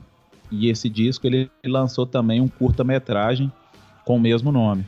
E 0.51 0.69
esse 0.69 0.89
disco 0.89 1.27
ele 1.27 1.51
lançou 1.65 2.07
também 2.07 2.41
um 2.41 2.49
curta-metragem 2.49 3.53
com 4.05 4.17
o 4.17 4.21
mesmo 4.21 4.51
nome. 4.51 4.85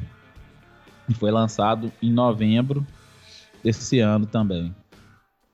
E 1.09 1.15
foi 1.15 1.31
lançado 1.31 1.93
em 2.03 2.13
novembro 2.13 2.87
desse 3.63 4.01
ano 4.01 4.27
também. 4.27 4.75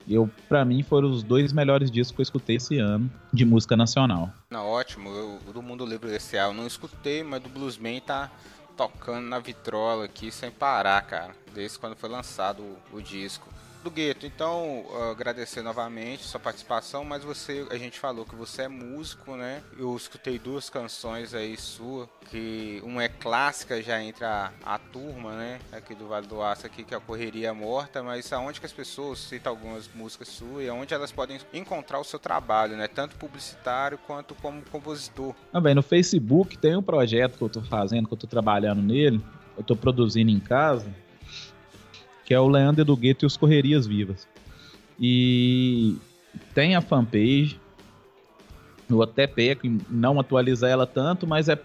Eu, 0.08 0.30
para 0.48 0.64
mim, 0.64 0.82
foram 0.82 1.10
os 1.10 1.22
dois 1.22 1.52
melhores 1.52 1.90
discos 1.90 2.14
que 2.14 2.20
eu 2.20 2.22
escutei 2.22 2.56
esse 2.56 2.78
ano 2.78 3.10
de 3.30 3.44
música 3.44 3.76
nacional. 3.76 4.32
Não, 4.50 4.64
ótimo. 4.64 5.10
Eu, 5.10 5.52
do 5.52 5.60
Mundo 5.60 5.84
Livre 5.84 6.14
esse 6.14 6.36
ano 6.38 6.52
eu 6.52 6.54
não 6.54 6.66
escutei, 6.66 7.22
mas 7.22 7.42
do 7.42 7.50
Bluesman 7.50 8.00
tá 8.00 8.30
tocando 8.74 9.26
na 9.26 9.38
vitrola 9.38 10.06
aqui 10.06 10.30
sem 10.30 10.50
parar, 10.50 11.02
cara. 11.02 11.34
Desde 11.54 11.78
quando 11.78 11.94
foi 11.96 12.08
lançado 12.08 12.62
o, 12.62 12.96
o 12.96 13.02
disco 13.02 13.48
do 13.82 13.90
Gueto, 13.90 14.26
então 14.26 14.84
agradecer 15.10 15.62
novamente 15.62 16.24
sua 16.24 16.40
participação, 16.40 17.04
mas 17.04 17.24
você, 17.24 17.66
a 17.70 17.76
gente 17.76 17.98
falou 17.98 18.24
que 18.24 18.34
você 18.34 18.62
é 18.62 18.68
músico, 18.68 19.36
né? 19.36 19.62
Eu 19.78 19.96
escutei 19.96 20.38
duas 20.38 20.68
canções 20.68 21.34
aí 21.34 21.56
sua, 21.56 22.08
que 22.30 22.80
uma 22.84 23.04
é 23.04 23.08
clássica 23.08 23.80
já 23.82 24.02
entre 24.02 24.24
a, 24.24 24.52
a 24.64 24.78
turma, 24.78 25.32
né? 25.36 25.58
Aqui 25.72 25.94
do 25.94 26.08
Vale 26.08 26.26
do 26.26 26.42
Aço 26.42 26.66
aqui, 26.66 26.84
que 26.84 26.94
é 26.94 26.96
a 26.96 27.00
Correria 27.00 27.54
Morta, 27.54 28.02
mas 28.02 28.32
aonde 28.32 28.60
que 28.60 28.66
as 28.66 28.72
pessoas 28.72 29.18
citam 29.18 29.52
algumas 29.52 29.88
músicas 29.94 30.28
suas 30.28 30.64
e 30.64 30.68
aonde 30.68 30.94
elas 30.94 31.12
podem 31.12 31.38
encontrar 31.52 31.98
o 31.98 32.04
seu 32.04 32.18
trabalho, 32.18 32.76
né? 32.76 32.88
Tanto 32.88 33.16
publicitário 33.16 33.98
quanto 34.06 34.34
como 34.34 34.62
compositor. 34.70 35.34
Também 35.52 35.74
no 35.74 35.82
Facebook 35.82 36.58
tem 36.58 36.76
um 36.76 36.82
projeto 36.82 37.38
que 37.38 37.42
eu 37.42 37.48
tô 37.48 37.62
fazendo, 37.62 38.06
que 38.06 38.14
eu 38.14 38.18
tô 38.18 38.26
trabalhando 38.26 38.82
nele, 38.82 39.20
eu 39.56 39.62
tô 39.62 39.74
produzindo 39.74 40.30
em 40.30 40.40
casa, 40.40 40.92
que 42.28 42.34
é 42.34 42.38
o 42.38 42.46
Leandro 42.46 42.84
do 42.84 42.94
Gueto 42.94 43.24
e 43.24 43.26
os 43.26 43.38
Correrias 43.38 43.86
Vivas. 43.86 44.28
E 45.00 45.96
tem 46.54 46.76
a 46.76 46.82
fanpage, 46.82 47.58
eu 48.90 49.02
até 49.02 49.26
peco 49.26 49.66
em 49.66 49.80
não 49.88 50.20
atualizar 50.20 50.68
ela 50.68 50.86
tanto, 50.86 51.26
mas 51.26 51.48
é 51.48 51.58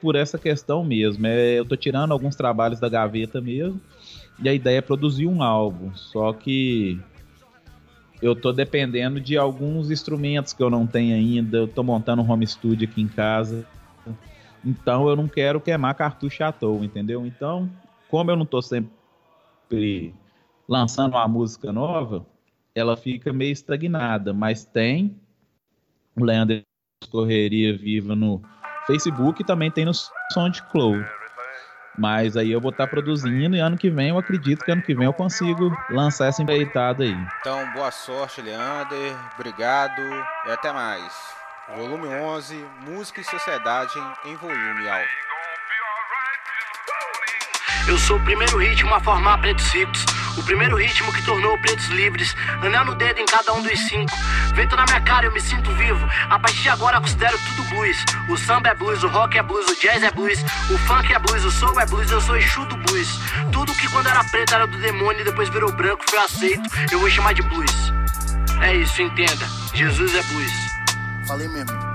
por 0.00 0.16
essa 0.16 0.38
questão 0.38 0.82
mesmo. 0.82 1.26
É, 1.26 1.58
eu 1.58 1.64
tô 1.66 1.76
tirando 1.76 2.12
alguns 2.12 2.34
trabalhos 2.34 2.80
da 2.80 2.88
gaveta 2.88 3.38
mesmo, 3.38 3.78
e 4.42 4.48
a 4.48 4.54
ideia 4.54 4.78
é 4.78 4.80
produzir 4.80 5.26
um 5.26 5.42
álbum, 5.42 5.94
só 5.94 6.32
que 6.32 6.98
eu 8.22 8.34
tô 8.34 8.50
dependendo 8.50 9.20
de 9.20 9.36
alguns 9.36 9.90
instrumentos 9.90 10.54
que 10.54 10.62
eu 10.62 10.70
não 10.70 10.86
tenho 10.86 11.14
ainda, 11.14 11.58
eu 11.58 11.68
tô 11.68 11.82
montando 11.82 12.22
um 12.22 12.30
home 12.30 12.46
studio 12.46 12.88
aqui 12.88 13.02
em 13.02 13.08
casa, 13.08 13.62
então 14.64 15.06
eu 15.06 15.14
não 15.14 15.28
quero 15.28 15.60
queimar 15.60 15.94
cartucho 15.94 16.44
à 16.44 16.50
toa, 16.50 16.82
entendeu? 16.82 17.26
Então, 17.26 17.68
como 18.08 18.30
eu 18.30 18.36
não 18.36 18.46
tô 18.46 18.62
sempre 18.62 18.97
lançando 20.68 21.14
uma 21.14 21.26
música 21.26 21.72
nova, 21.72 22.26
ela 22.74 22.96
fica 22.96 23.32
meio 23.32 23.52
estagnada, 23.52 24.32
mas 24.32 24.64
tem 24.64 25.18
o 26.16 26.24
Leandro 26.24 26.62
Correria 27.10 27.76
Viva 27.76 28.14
no 28.14 28.42
Facebook 28.86 29.42
e 29.42 29.46
também 29.46 29.70
tem 29.70 29.84
no 29.84 29.92
SoundCloud. 30.32 31.06
Mas 31.98 32.36
aí 32.36 32.52
eu 32.52 32.60
vou 32.60 32.70
estar 32.70 32.84
tá 32.84 32.90
produzindo 32.90 33.56
e 33.56 33.58
ano 33.58 33.76
que 33.76 33.90
vem 33.90 34.10
eu 34.10 34.18
acredito 34.18 34.64
que 34.64 34.70
ano 34.70 34.82
que 34.82 34.94
vem 34.94 35.06
eu 35.06 35.12
consigo 35.12 35.76
lançar 35.90 36.26
essa 36.26 36.42
empreitada 36.42 37.02
aí. 37.02 37.16
Então, 37.40 37.72
boa 37.72 37.90
sorte, 37.90 38.40
Leander. 38.40 39.16
Obrigado 39.34 40.00
e 40.46 40.50
até 40.50 40.72
mais. 40.72 41.12
Volume 41.76 42.06
11, 42.06 42.64
Música 42.86 43.20
e 43.20 43.24
Sociedade 43.24 43.92
em 44.24 44.36
volume 44.36 44.88
alto. 44.88 45.27
Eu 47.88 47.96
sou 47.96 48.18
o 48.18 48.20
primeiro 48.20 48.58
ritmo 48.58 48.94
a 48.94 49.00
formar 49.00 49.38
pretos 49.38 49.66
ricos. 49.72 50.04
O 50.36 50.42
primeiro 50.42 50.76
ritmo 50.76 51.10
que 51.10 51.22
tornou 51.22 51.56
pretos 51.56 51.86
livres. 51.86 52.36
Anel 52.62 52.84
no 52.84 52.94
dedo 52.94 53.18
em 53.18 53.24
cada 53.24 53.54
um 53.54 53.62
dos 53.62 53.80
cinco. 53.80 54.14
Vento 54.54 54.76
na 54.76 54.84
minha 54.84 55.00
cara, 55.00 55.24
eu 55.24 55.32
me 55.32 55.40
sinto 55.40 55.72
vivo. 55.72 56.06
A 56.28 56.38
partir 56.38 56.60
de 56.60 56.68
agora 56.68 57.00
considero 57.00 57.38
tudo 57.38 57.62
blues. 57.70 57.96
O 58.28 58.36
samba 58.36 58.68
é 58.68 58.74
blues, 58.74 59.02
o 59.02 59.08
rock 59.08 59.38
é 59.38 59.42
blues, 59.42 59.66
o 59.68 59.80
jazz 59.80 60.02
é 60.02 60.10
blues. 60.10 60.38
O 60.70 60.78
funk 60.86 61.10
é 61.10 61.18
blues, 61.18 61.44
o 61.44 61.50
soul 61.50 61.80
é 61.80 61.86
blues, 61.86 62.10
eu 62.10 62.20
sou 62.20 62.36
Exu 62.36 62.66
do 62.66 62.76
blues. 62.76 63.18
Tudo 63.50 63.74
que 63.74 63.88
quando 63.88 64.06
era 64.06 64.22
preto 64.24 64.54
era 64.54 64.66
do 64.66 64.76
demônio 64.76 65.22
e 65.22 65.24
depois 65.24 65.48
virou 65.48 65.72
branco, 65.72 66.04
foi 66.10 66.18
aceito. 66.18 66.68
Eu 66.92 67.00
vou 67.00 67.08
chamar 67.08 67.32
de 67.32 67.40
blues. 67.40 67.92
É 68.60 68.74
isso, 68.74 69.00
entenda. 69.00 69.48
Jesus 69.72 70.14
é 70.14 70.22
blues. 70.24 70.52
Falei 71.26 71.48
mesmo. 71.48 71.87